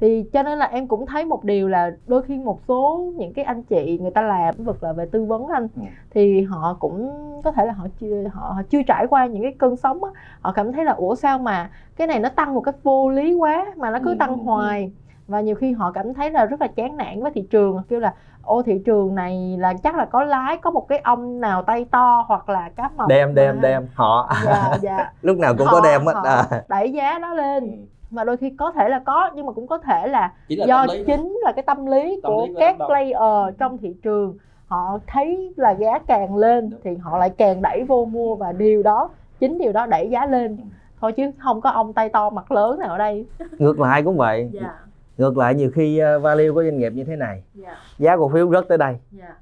thì 0.00 0.24
cho 0.32 0.42
nên 0.42 0.58
là 0.58 0.66
em 0.66 0.88
cũng 0.88 1.06
thấy 1.06 1.24
một 1.24 1.44
điều 1.44 1.68
là 1.68 1.90
đôi 2.06 2.22
khi 2.22 2.38
một 2.38 2.60
số 2.68 3.12
những 3.16 3.32
cái 3.32 3.44
anh 3.44 3.62
chị 3.62 3.98
người 4.02 4.10
ta 4.10 4.22
làm 4.22 4.54
lĩnh 4.56 4.66
vực 4.66 4.82
là 4.82 4.92
về 4.92 5.06
tư 5.06 5.24
vấn 5.24 5.46
anh 5.46 5.68
ừ. 5.76 5.82
thì 6.10 6.42
họ 6.42 6.76
cũng 6.80 7.10
có 7.44 7.52
thể 7.52 7.66
là 7.66 7.72
họ 7.72 7.86
chưa 8.00 8.24
họ, 8.32 8.52
họ 8.52 8.62
chưa 8.70 8.82
trải 8.82 9.06
qua 9.06 9.26
những 9.26 9.42
cái 9.42 9.54
cơn 9.58 9.76
sóng 9.76 10.04
á 10.04 10.10
họ 10.40 10.52
cảm 10.52 10.72
thấy 10.72 10.84
là 10.84 10.92
ủa 10.92 11.14
sao 11.14 11.38
mà 11.38 11.70
cái 11.96 12.06
này 12.06 12.18
nó 12.18 12.28
tăng 12.28 12.54
một 12.54 12.60
cách 12.60 12.74
vô 12.82 13.10
lý 13.10 13.34
quá 13.34 13.66
mà 13.76 13.90
nó 13.90 13.98
cứ 14.04 14.10
ừ. 14.10 14.16
tăng 14.18 14.38
hoài 14.38 14.92
và 15.28 15.40
nhiều 15.40 15.54
khi 15.54 15.72
họ 15.72 15.92
cảm 15.92 16.14
thấy 16.14 16.30
là 16.30 16.44
rất 16.44 16.60
là 16.60 16.66
chán 16.66 16.96
nản 16.96 17.22
với 17.22 17.32
thị 17.34 17.42
trường 17.50 17.82
kêu 17.88 18.00
là 18.00 18.14
ô 18.42 18.62
thị 18.62 18.82
trường 18.86 19.14
này 19.14 19.56
là 19.58 19.74
chắc 19.82 19.96
là 19.96 20.04
có 20.04 20.24
lái 20.24 20.56
có 20.56 20.70
một 20.70 20.88
cái 20.88 20.98
ông 20.98 21.40
nào 21.40 21.62
tay 21.62 21.84
to 21.90 22.24
hoặc 22.28 22.48
là 22.48 22.70
cá 22.76 22.90
mập 22.96 23.08
đem 23.08 23.34
đem 23.34 23.60
đem 23.60 23.86
họ 23.94 24.32
dạ, 24.44 24.78
dạ. 24.82 25.12
lúc 25.22 25.38
nào 25.38 25.54
cũng 25.58 25.66
họ, 25.66 25.72
có 25.72 25.80
đem 25.84 26.06
hết 26.06 26.14
à. 26.24 26.62
đẩy 26.68 26.92
giá 26.92 27.18
đó 27.18 27.34
lên 27.34 27.64
ừ 27.64 27.95
mà 28.10 28.24
đôi 28.24 28.36
khi 28.36 28.50
có 28.50 28.72
thể 28.72 28.88
là 28.88 28.98
có 28.98 29.30
nhưng 29.34 29.46
mà 29.46 29.52
cũng 29.52 29.66
có 29.66 29.78
thể 29.78 30.06
là, 30.06 30.32
là 30.48 30.66
do 30.66 30.86
chính 31.06 31.38
là 31.44 31.52
cái 31.52 31.62
tâm 31.62 31.86
lý 31.86 32.20
tâm 32.22 32.32
của 32.32 32.46
lý 32.46 32.54
các 32.58 32.76
player 32.86 33.16
ừ. 33.16 33.50
trong 33.58 33.78
thị 33.78 33.94
trường 34.02 34.36
họ 34.66 34.98
thấy 35.06 35.54
là 35.56 35.70
giá 35.70 35.98
càng 35.98 36.36
lên 36.36 36.70
Đúng. 36.70 36.80
thì 36.84 36.96
họ 36.96 37.18
lại 37.18 37.30
càng 37.30 37.62
đẩy 37.62 37.84
vô 37.84 38.04
mua 38.04 38.34
và 38.34 38.52
điều 38.52 38.82
đó 38.82 39.10
chính 39.40 39.58
điều 39.58 39.72
đó 39.72 39.86
đẩy 39.86 40.10
giá 40.10 40.26
lên 40.26 40.58
thôi 41.00 41.12
chứ 41.12 41.30
không 41.38 41.60
có 41.60 41.70
ông 41.70 41.92
tay 41.92 42.08
to 42.08 42.30
mặt 42.30 42.52
lớn 42.52 42.78
nào 42.78 42.88
ở 42.88 42.98
đây 42.98 43.26
ngược 43.58 43.80
lại 43.80 44.02
cũng 44.02 44.16
vậy 44.16 44.38
yeah. 44.38 44.52
Dạ. 44.52 44.78
ngược 45.18 45.38
lại 45.38 45.54
nhiều 45.54 45.70
khi 45.74 46.02
uh, 46.16 46.22
value 46.22 46.50
của 46.50 46.62
doanh 46.62 46.78
nghiệp 46.78 46.92
như 46.92 47.04
thế 47.04 47.16
này 47.16 47.42
yeah. 47.62 47.76
Dạ. 47.98 48.06
giá 48.08 48.16
cổ 48.16 48.28
phiếu 48.28 48.50
rớt 48.50 48.68
tới 48.68 48.78
đây 48.78 48.92
yeah. 48.92 49.02
Dạ. 49.12 49.36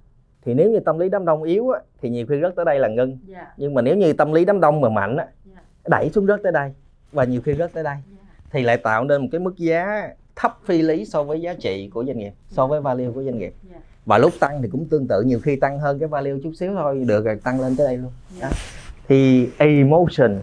thì 0.45 0.55
nếu 0.55 0.71
như 0.71 0.81
tâm 0.81 0.99
lý 0.99 1.09
đám 1.09 1.25
đông 1.25 1.43
yếu 1.43 1.71
á, 1.71 1.81
thì 2.03 2.11
nhiều 2.11 2.27
khi 2.29 2.41
rớt 2.43 2.57
tới 2.57 2.65
đây 2.65 2.79
là 2.79 2.89
ngưng 2.89 3.19
yeah. 3.33 3.49
nhưng 3.57 3.75
mà 3.75 3.83
nếu 3.83 3.97
như 3.97 4.13
tâm 4.13 4.33
lý 4.33 4.45
đám 4.45 4.61
đông 4.61 4.81
mà 4.81 4.89
mạnh 4.89 5.17
á, 5.17 5.27
yeah. 5.51 5.65
đẩy 5.89 6.11
xuống 6.11 6.27
rớt 6.27 6.41
tới 6.43 6.53
đây 6.53 6.75
và 7.13 7.25
nhiều 7.25 7.41
khi 7.45 7.55
rớt 7.55 7.73
tới 7.73 7.85
đây 7.85 7.95
yeah 7.95 8.24
thì 8.55 8.63
lại 8.63 8.77
tạo 8.77 9.05
nên 9.05 9.23
một 9.23 9.29
cái 9.33 9.39
mức 9.39 9.57
giá 9.57 10.09
thấp 10.37 10.59
phi 10.65 10.83
lý 10.83 11.05
so 11.05 11.23
với 11.23 11.41
giá 11.41 11.55
trị 11.55 11.91
của 11.95 12.05
doanh 12.05 12.19
nghiệp 12.19 12.33
so 12.49 12.67
với 12.67 12.81
value 12.81 13.11
của 13.15 13.23
doanh 13.23 13.39
nghiệp 13.39 13.55
dạ. 13.71 13.79
và 14.07 14.19
lúc 14.19 14.33
tăng 14.41 14.63
thì 14.63 14.69
cũng 14.73 14.89
tương 14.89 15.07
tự 15.09 15.23
nhiều 15.23 15.39
khi 15.43 15.57
tăng 15.57 15.79
hơn 15.79 15.99
cái 15.99 16.09
value 16.09 16.33
chút 16.43 16.53
xíu 16.59 16.73
thôi 16.75 17.05
được 17.09 17.25
rồi 17.25 17.41
tăng 17.45 17.61
lên 17.61 17.77
tới 17.77 17.87
đây 17.87 17.97
luôn 17.97 18.13
yeah. 18.41 18.53
Dạ. 18.53 18.59
thì 19.09 19.49
emotion 19.59 20.41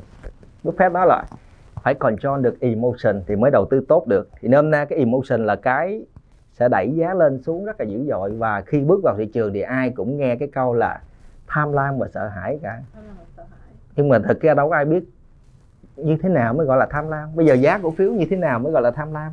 Buffett 0.63 0.91
nói 0.91 1.08
là 1.08 1.24
phải 1.84 1.94
control 1.94 2.41
được 2.41 2.60
emotion 2.60 3.24
thì 3.27 3.36
mới 3.36 3.51
đầu 3.51 3.68
tư 3.72 3.86
tốt 3.88 4.08
được 4.08 4.30
thì 4.41 4.48
nôm 4.48 4.72
na 4.72 4.86
cái 4.86 5.00
emotion 5.00 5.46
là 5.46 5.56
cái 5.56 6.01
sẽ 6.53 6.70
đẩy 6.70 6.91
giá 6.96 7.13
lên 7.13 7.44
xuống 7.44 7.65
rất 7.65 7.80
là 7.80 7.86
dữ 7.86 8.06
dội 8.08 8.32
và 8.32 8.62
khi 8.62 8.80
bước 8.80 9.03
vào 9.03 9.15
thị 9.18 9.25
trường 9.34 9.53
thì 9.53 9.62
ai 9.62 9.89
cũng 9.89 10.18
nghe 10.18 10.36
cái 10.36 10.48
câu 10.53 10.74
là 10.74 11.01
tham 11.48 11.74
lam 11.74 11.98
và 11.98 12.08
sợ 12.13 12.27
hãi 12.27 12.60
cả 12.63 12.82
nhưng 13.96 14.10
mà 14.10 14.20
thực 14.20 14.41
ra 14.41 14.53
đâu 14.53 14.70
có 14.70 14.75
ai 14.75 14.86
biết 14.86 15.03
như 15.95 16.17
thế 16.21 16.29
nào 16.29 16.53
mới 16.53 16.65
gọi 16.65 16.77
là 16.77 16.88
tham 16.91 17.10
lam? 17.10 17.29
Bây 17.36 17.45
giờ 17.45 17.53
giá 17.53 17.77
cổ 17.77 17.91
phiếu 17.91 18.12
như 18.12 18.25
thế 18.29 18.36
nào 18.36 18.60
mới 18.60 18.71
gọi 18.71 18.81
là 18.81 18.91
tham 18.91 19.13
lam? 19.13 19.31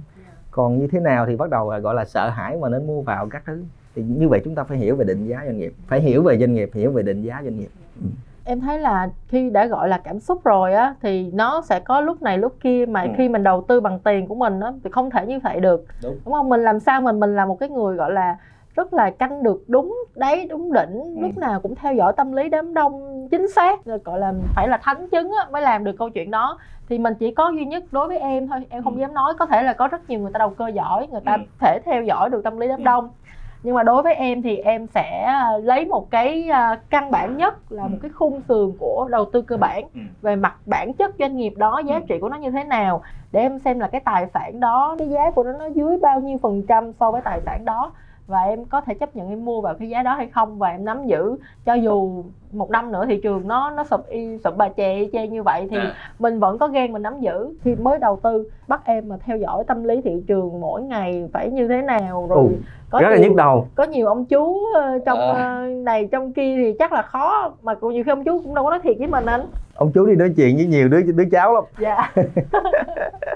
Còn 0.51 0.79
như 0.79 0.87
thế 0.93 1.01
nào 1.01 1.27
thì 1.27 1.37
bắt 1.37 1.51
đầu 1.51 1.67
gọi 1.83 1.95
là 1.95 2.05
sợ 2.05 2.29
hãi 2.29 2.57
mà 2.57 2.69
nên 2.69 2.87
mua 2.87 3.03
vào 3.03 3.29
các 3.31 3.43
thứ. 3.47 3.65
Thì 3.95 4.03
như 4.03 4.29
vậy 4.29 4.41
chúng 4.45 4.55
ta 4.55 4.65
phải 4.65 4.79
hiểu 4.79 4.97
về 4.97 5.05
định 5.05 5.27
giá 5.27 5.43
doanh 5.45 5.59
nghiệp 5.59 5.73
phải 5.87 6.01
hiểu 6.01 6.23
về 6.23 6.39
doanh 6.39 6.55
nghiệp 6.55 6.71
hiểu 6.75 6.93
về 6.93 7.03
định 7.03 7.23
giá 7.23 7.41
doanh 7.45 7.59
nghiệp. 7.59 7.69
Ừ. 8.03 8.07
em 8.45 8.61
thấy 8.61 8.79
là 8.79 9.09
khi 9.29 9.51
đã 9.51 9.67
gọi 9.67 9.89
là 9.89 9.99
cảm 9.99 10.21
xúc 10.21 10.45
rồi 10.45 10.75
á 10.75 10.95
thì 11.03 11.31
nó 11.33 11.63
sẽ 11.69 11.81
có 11.81 12.01
lúc 12.01 12.23
này 12.23 12.39
lúc 12.39 12.57
kia 12.61 12.85
mà 12.89 13.03
ừ. 13.03 13.09
khi 13.17 13.29
mình 13.29 13.43
đầu 13.43 13.65
tư 13.69 13.81
bằng 13.81 13.99
tiền 13.99 14.27
của 14.27 14.35
mình 14.35 14.61
á 14.61 14.73
thì 14.85 14.91
không 14.91 15.11
thể 15.11 15.27
như 15.27 15.39
vậy 15.45 15.61
được. 15.61 15.85
Đúng, 16.03 16.19
đúng 16.25 16.35
không? 16.35 16.49
Mình 16.49 16.61
làm 16.61 16.81
sao 16.81 17.01
mình 17.01 17.21
mình 17.21 17.37
là 17.37 17.47
một 17.47 17.57
cái 17.61 17.69
người 17.69 17.97
gọi 17.97 18.13
là 18.13 18.37
rất 18.79 18.95
là 18.95 19.11
canh 19.11 19.43
được 19.43 19.65
đúng 19.69 19.97
đáy 20.15 20.47
đúng 20.51 20.73
đỉnh. 20.73 20.95
Ừ. 20.95 21.21
lúc 21.21 21.39
nào 21.39 21.61
cũng 21.61 21.75
theo 21.75 21.95
dõi 21.95 22.13
tâm 22.17 22.33
lý 22.33 22.49
đám 22.49 22.75
đông 22.75 23.29
chính 23.31 23.49
xác 23.49 23.85
gọi 24.05 24.19
là 24.19 24.33
phải 24.55 24.69
là 24.69 24.79
thánh 24.83 25.09
chứng 25.09 25.31
á, 25.31 25.47
mới 25.51 25.63
làm 25.63 25.85
được 25.85 25.97
câu 25.99 26.11
chuyện 26.11 26.31
đó. 26.31 26.59
Thì 26.89 26.99
mình 26.99 27.15
chỉ 27.15 27.35
có 27.35 27.53
duy 27.57 27.65
nhất 27.65 27.85
đối 27.91 28.09
với 28.09 28.19
em 28.19 28.49
thôi 28.49 28.67
em 28.71 28.83
không 28.83 28.95
ừ. 28.95 29.01
dám 29.01 29.15
nói. 29.15 29.35
Có 29.39 29.47
thể 29.47 29.63
là 29.63 29.73
có 29.73 29.89
rất 29.89 30.11
nhiều 30.11 30.21
người 30.21 30.31
ta 30.33 30.39
đầu 30.39 30.51
cơ 30.51 30.69
giỏi 30.69 31.07
người 31.07 31.21
ta 31.25 31.33
ừ. 31.33 31.43
thể 31.61 31.79
theo 31.85 32.03
dõi 32.03 32.31
được 32.31 32.45
tâm 32.45 32.59
lý 32.59 32.69
đám 32.69 32.79
ừ. 32.79 32.85
đông. 32.85 33.09
Nhưng 33.63 33.75
mà 33.75 33.83
đối 33.83 34.03
với 34.03 34.15
em 34.15 34.43
thì 34.43 34.57
em 34.57 34.87
sẽ 34.87 35.25
à, 35.27 35.53
lấy 35.63 35.85
một 35.85 36.11
cái 36.11 36.49
à, 36.49 36.81
căn 36.91 37.11
bản 37.11 37.37
nhất 37.37 37.73
là 37.73 37.83
một 37.83 37.99
cái 38.03 38.11
khung 38.15 38.41
sườn 38.49 38.73
của 38.79 39.09
đầu 39.11 39.25
tư 39.33 39.43
cơ 39.43 39.57
bản 39.57 39.85
về 40.23 40.37
mặt 40.37 40.55
bản 40.67 40.93
chất 40.93 41.15
doanh 41.19 41.37
nghiệp 41.37 41.53
đó 41.57 41.83
giá 41.87 42.01
trị 42.09 42.19
của 42.21 42.29
nó 42.29 42.37
như 42.37 42.51
thế 42.51 42.65
nào 42.65 43.03
để 43.33 43.41
em 43.41 43.59
xem 43.59 43.81
là 43.81 43.89
cái 43.89 44.01
tài 44.01 44.27
sản 44.35 44.61
đó 44.61 44.97
cái 44.99 45.09
giá 45.09 45.31
của 45.31 45.43
nó 45.43 45.53
nó 45.53 45.67
dưới 45.67 45.97
bao 45.97 46.21
nhiêu 46.21 46.39
phần 46.43 46.63
trăm 46.69 46.93
so 47.01 47.11
với 47.11 47.21
tài 47.21 47.41
sản 47.47 47.65
đó 47.65 47.93
và 48.29 48.39
em 48.41 48.65
có 48.65 48.81
thể 48.81 48.95
chấp 48.95 49.17
nhận 49.17 49.29
em 49.29 49.45
mua 49.45 49.61
vào 49.61 49.75
cái 49.75 49.89
giá 49.89 50.03
đó 50.03 50.15
hay 50.15 50.29
không? 50.29 50.59
Và 50.59 50.69
em 50.69 50.85
nắm 50.85 51.07
giữ 51.07 51.37
cho 51.65 51.75
dù 51.75 52.25
một 52.53 52.71
năm 52.71 52.93
nữa 52.93 53.05
thị 53.09 53.21
trường 53.23 53.49
nó 53.49 53.71
nó 53.71 53.85
sụp 53.85 54.09
y 54.09 54.39
sụp 54.45 54.57
bà 54.57 54.69
chè 54.69 54.95
y 54.95 55.09
chang 55.13 55.33
như 55.33 55.43
vậy 55.43 55.69
thì 55.71 55.77
à. 55.77 55.95
mình 56.19 56.41
vẫn 56.41 56.59
có 56.59 56.69
gan 56.69 56.93
mình 56.93 57.03
nắm 57.03 57.21
giữ. 57.21 57.49
Thì 57.65 57.75
mới 57.75 57.99
đầu 57.99 58.21
tư 58.23 58.51
bắt 58.69 58.81
em 58.85 59.09
mà 59.09 59.17
theo 59.25 59.37
dõi 59.37 59.65
tâm 59.67 59.85
lý 59.85 60.01
thị 60.05 60.23
trường 60.29 60.61
mỗi 60.61 60.83
ngày 60.83 61.29
phải 61.33 61.51
như 61.51 61.69
thế 61.69 61.83
nào 61.83 62.27
rồi 62.31 62.47
ừ, 62.49 62.57
có 62.91 63.01
rất 63.01 63.09
nhiều, 63.09 63.17
là 63.17 63.29
nhức 63.29 63.37
đầu. 63.37 63.69
có 63.75 63.85
nhiều 63.85 64.07
ông 64.07 64.25
chú 64.25 64.65
ờ, 64.75 64.99
trong 65.07 65.19
à. 65.19 65.67
này 65.85 66.09
trong 66.13 66.33
kia 66.33 66.57
thì 66.57 66.75
chắc 66.79 66.93
là 66.93 67.03
khó 67.03 67.53
mà 67.63 67.75
cũng 67.75 67.93
nhiều 67.93 68.05
khi 68.05 68.13
ông 68.13 68.25
chú 68.25 68.41
cũng 68.45 68.55
đâu 68.55 68.65
có 68.65 68.71
nói 68.71 68.81
thiệt 68.83 68.97
với 68.99 69.07
mình 69.07 69.27
anh. 69.27 69.47
Ông 69.75 69.93
chú 69.95 70.07
đi 70.07 70.17
nói 70.17 70.33
chuyện 70.37 70.57
với 70.57 70.67
nhiều 70.67 70.89
đứa 70.89 71.03
đứa 71.03 71.25
cháu 71.31 71.55
lắm. 71.55 71.65
Dạ. 71.79 72.13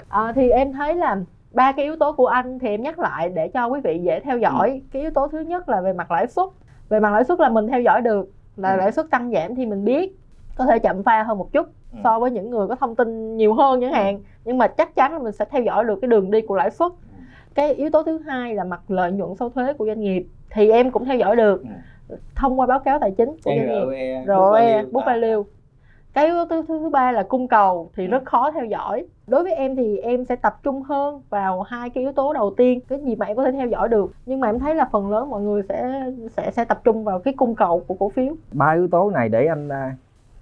À, 0.09 0.31
thì 0.35 0.49
em 0.49 0.73
thấy 0.73 0.95
là 0.95 1.17
ba 1.53 1.71
cái 1.71 1.85
yếu 1.85 1.95
tố 1.95 2.13
của 2.13 2.27
anh 2.27 2.59
thì 2.59 2.67
em 2.67 2.81
nhắc 2.81 2.99
lại 2.99 3.29
để 3.29 3.47
cho 3.47 3.67
quý 3.67 3.79
vị 3.83 3.99
dễ 4.03 4.19
theo 4.19 4.37
dõi 4.37 4.69
ừ. 4.69 4.79
cái 4.91 5.01
yếu 5.01 5.11
tố 5.11 5.27
thứ 5.27 5.39
nhất 5.39 5.69
là 5.69 5.81
về 5.81 5.93
mặt 5.93 6.11
lãi 6.11 6.27
suất 6.27 6.49
về 6.89 6.99
mặt 6.99 7.13
lãi 7.13 7.23
suất 7.23 7.39
là 7.39 7.49
mình 7.49 7.67
theo 7.67 7.81
dõi 7.81 8.01
được 8.01 8.31
là 8.57 8.73
ừ. 8.73 8.77
lãi 8.77 8.91
suất 8.91 9.09
tăng 9.11 9.31
giảm 9.31 9.55
thì 9.55 9.65
mình 9.65 9.85
biết 9.85 10.17
có 10.55 10.65
thể 10.65 10.79
chậm 10.79 11.03
pha 11.03 11.23
hơn 11.23 11.37
một 11.37 11.51
chút 11.53 11.67
ừ. 11.91 11.99
so 12.03 12.19
với 12.19 12.31
những 12.31 12.49
người 12.49 12.67
có 12.67 12.75
thông 12.75 12.95
tin 12.95 13.37
nhiều 13.37 13.53
hơn 13.53 13.81
chẳng 13.81 13.91
ừ. 13.91 13.95
hạn 13.95 14.19
nhưng 14.45 14.57
mà 14.57 14.67
chắc 14.67 14.95
chắn 14.95 15.13
là 15.13 15.19
mình 15.19 15.33
sẽ 15.33 15.45
theo 15.45 15.61
dõi 15.61 15.83
được 15.83 15.99
cái 16.01 16.07
đường 16.07 16.31
đi 16.31 16.41
của 16.41 16.55
lãi 16.55 16.71
suất 16.71 16.91
ừ. 16.91 17.23
cái 17.55 17.73
yếu 17.73 17.89
tố 17.89 18.03
thứ 18.03 18.17
hai 18.17 18.55
là 18.55 18.63
mặt 18.63 18.81
lợi 18.87 19.11
nhuận 19.11 19.35
sau 19.39 19.49
thuế 19.49 19.73
của 19.73 19.85
doanh 19.85 19.99
nghiệp 19.99 20.27
thì 20.49 20.71
em 20.71 20.91
cũng 20.91 21.05
theo 21.05 21.17
dõi 21.17 21.35
được 21.35 21.63
thông 22.35 22.59
qua 22.59 22.65
báo 22.65 22.79
cáo 22.79 22.99
tài 22.99 23.11
chính 23.11 23.29
của 23.29 23.51
doanh 23.55 23.67
nghiệp 23.67 24.23
rồi 24.25 24.61
book 24.91 25.05
value 25.05 25.35
cái 26.13 26.25
yếu 26.25 26.35
tố 26.35 26.61
thứ, 26.61 26.63
thứ 26.67 26.89
ba 26.89 27.11
là 27.11 27.23
cung 27.23 27.47
cầu 27.47 27.91
thì 27.95 28.07
rất 28.07 28.25
khó 28.25 28.51
theo 28.51 28.65
dõi. 28.65 29.05
Đối 29.27 29.43
với 29.43 29.53
em 29.53 29.75
thì 29.75 29.97
em 29.97 30.25
sẽ 30.25 30.35
tập 30.35 30.59
trung 30.63 30.81
hơn 30.81 31.21
vào 31.29 31.61
hai 31.61 31.89
cái 31.89 32.03
yếu 32.03 32.11
tố 32.13 32.33
đầu 32.33 32.53
tiên 32.57 32.79
cái 32.87 32.99
gì 32.99 33.15
mà 33.15 33.25
em 33.25 33.37
có 33.37 33.43
thể 33.43 33.51
theo 33.51 33.67
dõi 33.67 33.89
được. 33.89 34.11
Nhưng 34.25 34.39
mà 34.39 34.49
em 34.49 34.59
thấy 34.59 34.75
là 34.75 34.89
phần 34.91 35.11
lớn 35.11 35.29
mọi 35.29 35.41
người 35.41 35.61
sẽ 35.69 36.03
sẽ 36.37 36.51
sẽ 36.51 36.65
tập 36.65 36.81
trung 36.83 37.03
vào 37.03 37.19
cái 37.19 37.33
cung 37.37 37.55
cầu 37.55 37.83
của 37.87 37.93
cổ 37.93 38.09
phiếu. 38.09 38.35
Ba 38.51 38.71
yếu 38.71 38.87
tố 38.87 39.09
này 39.09 39.29
để 39.29 39.45
anh 39.45 39.69
à, 39.69 39.95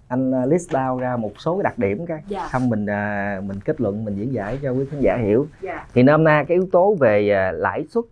anh 0.07 0.31
à, 0.31 0.45
list 0.45 0.71
down 0.71 0.97
ra 0.97 1.17
một 1.17 1.31
số 1.37 1.55
cái 1.57 1.63
đặc 1.63 1.77
điểm 1.79 2.05
cái. 2.05 2.21
Dạ. 2.27 2.47
xong 2.51 2.69
mình 2.69 2.85
à, 2.85 3.41
mình 3.47 3.59
kết 3.65 3.81
luận 3.81 4.05
mình 4.05 4.15
diễn 4.15 4.33
giải 4.33 4.59
cho 4.61 4.71
quý 4.71 4.85
khán 4.91 4.99
giả 4.99 5.17
hiểu. 5.17 5.47
Dạ. 5.61 5.85
thì 5.93 6.03
năm 6.03 6.23
nay 6.23 6.45
cái 6.45 6.57
yếu 6.57 6.67
tố 6.71 6.95
về 6.99 7.51
lãi 7.53 7.85
suất 7.89 8.05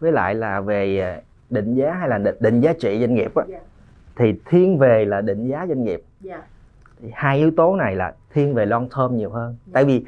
với 0.00 0.12
lại 0.12 0.34
là 0.34 0.60
về 0.60 1.16
định 1.50 1.74
giá 1.74 1.92
hay 1.92 2.08
là 2.08 2.18
định, 2.18 2.36
định 2.40 2.60
giá 2.60 2.72
trị 2.72 3.00
doanh 3.00 3.14
nghiệp 3.14 3.34
á, 3.34 3.44
dạ. 3.48 3.58
thì 4.16 4.34
thiên 4.50 4.78
về 4.78 5.04
là 5.04 5.20
định 5.20 5.48
giá 5.48 5.66
doanh 5.68 5.84
nghiệp. 5.84 6.02
Dạ. 6.20 6.36
thì 6.36 6.51
hai 7.12 7.38
yếu 7.38 7.50
tố 7.56 7.76
này 7.76 7.96
là 7.96 8.14
thiên 8.34 8.54
về 8.54 8.66
long 8.66 8.88
term 8.88 9.16
nhiều 9.16 9.30
hơn 9.30 9.56
dạ. 9.66 9.70
tại 9.74 9.84
vì 9.84 10.04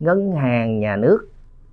ngân 0.00 0.32
hàng 0.32 0.80
nhà 0.80 0.96
nước 0.96 1.28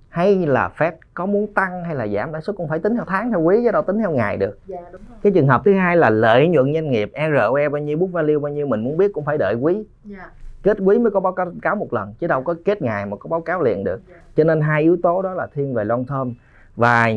hay 0.08 0.46
là 0.46 0.70
Fed 0.76 0.92
có 1.14 1.26
muốn 1.26 1.46
tăng 1.54 1.84
hay 1.84 1.94
là 1.94 2.08
giảm 2.08 2.32
lãi 2.32 2.42
suất 2.42 2.56
cũng 2.56 2.68
phải 2.68 2.78
tính 2.78 2.94
theo 2.94 3.04
tháng 3.06 3.30
theo 3.30 3.40
quý 3.40 3.60
chứ 3.64 3.70
đâu 3.72 3.82
tính 3.82 3.98
theo 3.98 4.10
ngày 4.10 4.36
được 4.36 4.58
dạ, 4.66 4.76
đúng 4.92 5.00
rồi. 5.08 5.18
cái 5.22 5.32
trường 5.32 5.48
hợp 5.48 5.62
thứ 5.64 5.74
hai 5.74 5.96
là 5.96 6.10
lợi 6.10 6.48
nhuận 6.48 6.74
doanh 6.74 6.90
nghiệp 6.90 7.12
ROE 7.14 7.68
bao 7.68 7.82
nhiêu 7.82 7.98
book 7.98 8.12
value 8.12 8.38
bao 8.38 8.52
nhiêu 8.52 8.66
mình 8.66 8.84
muốn 8.84 8.96
biết 8.96 9.12
cũng 9.12 9.24
phải 9.24 9.38
đợi 9.38 9.54
quý 9.54 9.84
dạ. 10.04 10.30
kết 10.62 10.76
quý 10.80 10.98
mới 10.98 11.10
có 11.10 11.20
báo 11.20 11.36
cáo 11.62 11.76
một 11.76 11.92
lần 11.92 12.14
chứ 12.18 12.26
đâu 12.26 12.42
có 12.42 12.54
kết 12.64 12.82
ngày 12.82 13.06
mà 13.06 13.16
có 13.16 13.28
báo 13.28 13.40
cáo 13.40 13.62
liền 13.62 13.84
được 13.84 14.00
dạ. 14.08 14.14
cho 14.36 14.44
nên 14.44 14.60
hai 14.60 14.82
yếu 14.82 14.96
tố 15.02 15.22
đó 15.22 15.34
là 15.34 15.46
thiên 15.54 15.74
về 15.74 15.84
long 15.84 16.04
term 16.04 16.32
và 16.76 17.08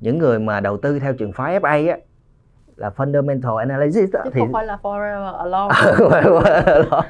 những 0.00 0.18
người 0.18 0.38
mà 0.38 0.60
đầu 0.60 0.76
tư 0.76 0.98
theo 0.98 1.12
trường 1.12 1.32
phái 1.32 1.60
FA 1.60 1.90
á 1.90 1.98
là 2.78 2.90
fundamental 2.96 3.56
analysis 3.56 4.10
đó, 4.12 4.20
thì 4.32 4.40
không 4.40 4.52
phải 4.52 4.66
là 4.66 4.78
forever 4.82 5.34
alone 5.34 5.74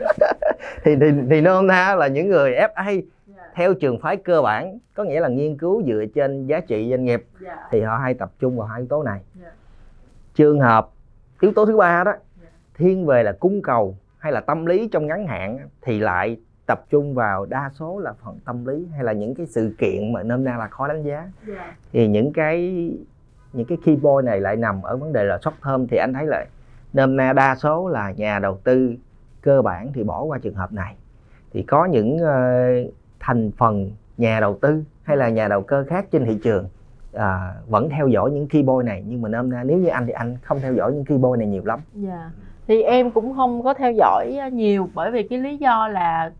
thì 0.84 0.96
thì 1.00 1.06
thì 1.30 1.40
nôm 1.40 1.66
na 1.66 1.94
là 1.94 2.06
những 2.06 2.28
người 2.28 2.52
FA 2.52 2.84
yeah. 2.84 3.02
theo 3.54 3.74
trường 3.74 3.98
phái 4.00 4.16
cơ 4.16 4.42
bản 4.42 4.78
có 4.94 5.04
nghĩa 5.04 5.20
là 5.20 5.28
nghiên 5.28 5.58
cứu 5.58 5.82
dựa 5.86 6.04
trên 6.14 6.46
giá 6.46 6.60
trị 6.60 6.90
doanh 6.90 7.04
nghiệp 7.04 7.24
yeah. 7.44 7.58
thì 7.70 7.80
họ 7.80 7.96
hay 7.96 8.14
tập 8.14 8.30
trung 8.38 8.58
vào 8.58 8.66
hai 8.66 8.80
yếu 8.80 8.86
tố 8.88 9.02
này 9.02 9.20
yeah. 9.42 9.52
trường 10.34 10.60
hợp 10.60 10.88
yếu 11.40 11.52
tố 11.52 11.66
thứ 11.66 11.76
ba 11.76 12.04
đó 12.04 12.10
yeah. 12.10 12.52
thiên 12.74 13.06
về 13.06 13.22
là 13.22 13.32
cung 13.32 13.62
cầu 13.62 13.96
hay 14.18 14.32
là 14.32 14.40
tâm 14.40 14.66
lý 14.66 14.88
trong 14.88 15.06
ngắn 15.06 15.26
hạn 15.26 15.58
thì 15.82 15.98
lại 15.98 16.36
tập 16.66 16.84
trung 16.90 17.14
vào 17.14 17.46
đa 17.46 17.70
số 17.74 17.98
là 17.98 18.12
phần 18.24 18.38
tâm 18.44 18.66
lý 18.66 18.86
hay 18.94 19.04
là 19.04 19.12
những 19.12 19.34
cái 19.34 19.46
sự 19.46 19.74
kiện 19.78 20.12
mà 20.12 20.22
nôm 20.22 20.44
na 20.44 20.56
là 20.56 20.68
khó 20.68 20.88
đánh 20.88 21.02
giá 21.02 21.28
yeah. 21.46 21.74
thì 21.92 22.06
những 22.06 22.32
cái 22.32 22.90
những 23.52 23.66
cái 23.66 23.78
key 23.84 23.96
point 24.02 24.24
này 24.24 24.40
lại 24.40 24.56
nằm 24.56 24.82
ở 24.82 24.96
vấn 24.96 25.12
đề 25.12 25.24
là 25.24 25.38
short 25.38 25.54
term 25.64 25.86
thì 25.86 25.96
anh 25.96 26.14
thấy 26.14 26.26
là 26.26 26.44
nôm 26.92 27.16
na 27.16 27.32
đa 27.32 27.54
số 27.54 27.88
là 27.88 28.10
nhà 28.10 28.38
đầu 28.38 28.58
tư 28.64 28.94
cơ 29.42 29.62
bản 29.62 29.92
thì 29.94 30.04
bỏ 30.04 30.22
qua 30.22 30.38
trường 30.38 30.54
hợp 30.54 30.72
này 30.72 30.94
thì 31.52 31.62
có 31.62 31.84
những 31.84 32.16
uh, 32.16 32.94
thành 33.20 33.50
phần 33.56 33.90
nhà 34.16 34.40
đầu 34.40 34.58
tư 34.60 34.84
hay 35.02 35.16
là 35.16 35.28
nhà 35.28 35.48
đầu 35.48 35.62
cơ 35.62 35.84
khác 35.88 36.06
trên 36.10 36.24
thị 36.24 36.38
trường 36.42 36.68
à, 37.14 37.54
vẫn 37.68 37.88
theo 37.88 38.08
dõi 38.08 38.30
những 38.30 38.48
keyboard 38.48 38.86
này 38.86 39.02
nhưng 39.06 39.22
mà 39.22 39.28
nôm 39.28 39.50
na 39.50 39.64
nếu 39.64 39.78
như 39.78 39.88
anh 39.88 40.06
thì 40.06 40.12
anh 40.12 40.36
không 40.42 40.60
theo 40.60 40.74
dõi 40.74 40.92
những 40.92 41.04
keyboard 41.04 41.38
này 41.38 41.48
nhiều 41.48 41.62
lắm. 41.64 41.80
Dạ. 41.94 42.10
Yeah. 42.10 42.30
Thì 42.66 42.82
em 42.82 43.10
cũng 43.10 43.36
không 43.36 43.62
có 43.62 43.74
theo 43.74 43.92
dõi 43.92 44.36
ờ, 44.40 44.48
nhiều 44.48 44.88
bởi 44.94 45.10
vì 45.10 45.22
cái 45.22 45.38
lý 45.38 45.56
do 45.56 45.88
là 45.88 46.32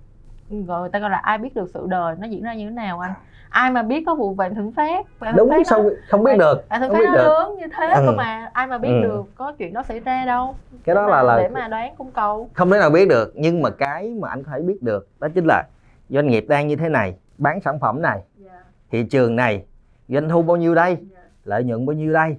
ừ, 0.51 0.57
người 0.57 0.89
ta 0.89 0.99
gọi 0.99 1.11
là 1.11 1.19
ai 1.19 1.39
biết 1.39 1.55
được 1.55 1.71
sự 1.75 1.87
đời 1.89 2.17
nó 2.19 2.27
diễn 2.27 2.43
ra 2.43 2.55
như 2.55 2.65
thế 2.65 2.71
nào 2.71 3.01
anh 3.01 3.13
ai 3.51 3.71
mà 3.71 3.83
biết 3.83 4.03
có 4.07 4.15
vụ 4.15 4.35
vạn 4.35 4.55
thịnh 4.55 4.73
phát 4.73 5.07
vạn 5.19 5.37
đúng 5.37 5.51
phát 5.51 5.67
sao 5.67 5.91
không 6.09 6.25
biết 6.25 6.39
được 6.39 6.65
vạn 6.69 6.81
thịnh 6.81 6.93
phát 6.93 7.01
nó 7.05 7.15
lớn 7.15 7.57
như 7.59 7.67
thế 7.77 7.93
ừ. 7.93 8.15
mà 8.17 8.51
ai 8.53 8.67
mà 8.67 8.79
biết 8.79 8.89
ừ. 8.89 9.03
được 9.03 9.23
có 9.35 9.53
chuyện 9.53 9.73
đó 9.73 9.83
xảy 9.83 10.01
ra 10.01 10.25
đâu 10.25 10.55
cái 10.85 10.95
đó 10.95 11.07
là 11.07 11.23
là 11.23 11.39
để 11.39 11.49
mà 11.49 11.69
đoán 11.69 11.95
cung 11.99 12.11
cầu 12.11 12.51
không 12.55 12.71
thể 12.71 12.79
nào 12.79 12.91
biết 12.91 13.09
được 13.09 13.33
nhưng 13.35 13.63
mà 13.63 13.71
cái 13.71 14.15
mà 14.21 14.29
anh 14.29 14.43
có 14.43 14.51
thể 14.53 14.63
biết 14.63 14.83
được 14.83 15.09
đó 15.21 15.29
chính 15.35 15.45
là 15.45 15.65
doanh 16.09 16.27
nghiệp 16.27 16.45
đang 16.49 16.69
như 16.69 16.77
thế 16.77 16.89
này 16.89 17.15
bán 17.39 17.61
sản 17.61 17.79
phẩm 17.81 18.03
này 18.03 18.19
yeah. 18.19 18.53
Dạ. 18.53 18.61
thị 18.91 19.03
trường 19.03 19.37
này 19.37 19.65
doanh 20.09 20.29
thu 20.29 20.43
bao 20.43 20.57
nhiêu 20.57 20.75
đây 20.75 20.89
yeah. 20.89 20.99
Dạ. 21.15 21.21
lợi 21.45 21.65
nhuận 21.65 21.87
bao 21.87 21.95
nhiêu 21.95 22.13
đây 22.13 22.37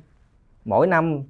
mỗi 0.65 0.87
năm 0.87 1.23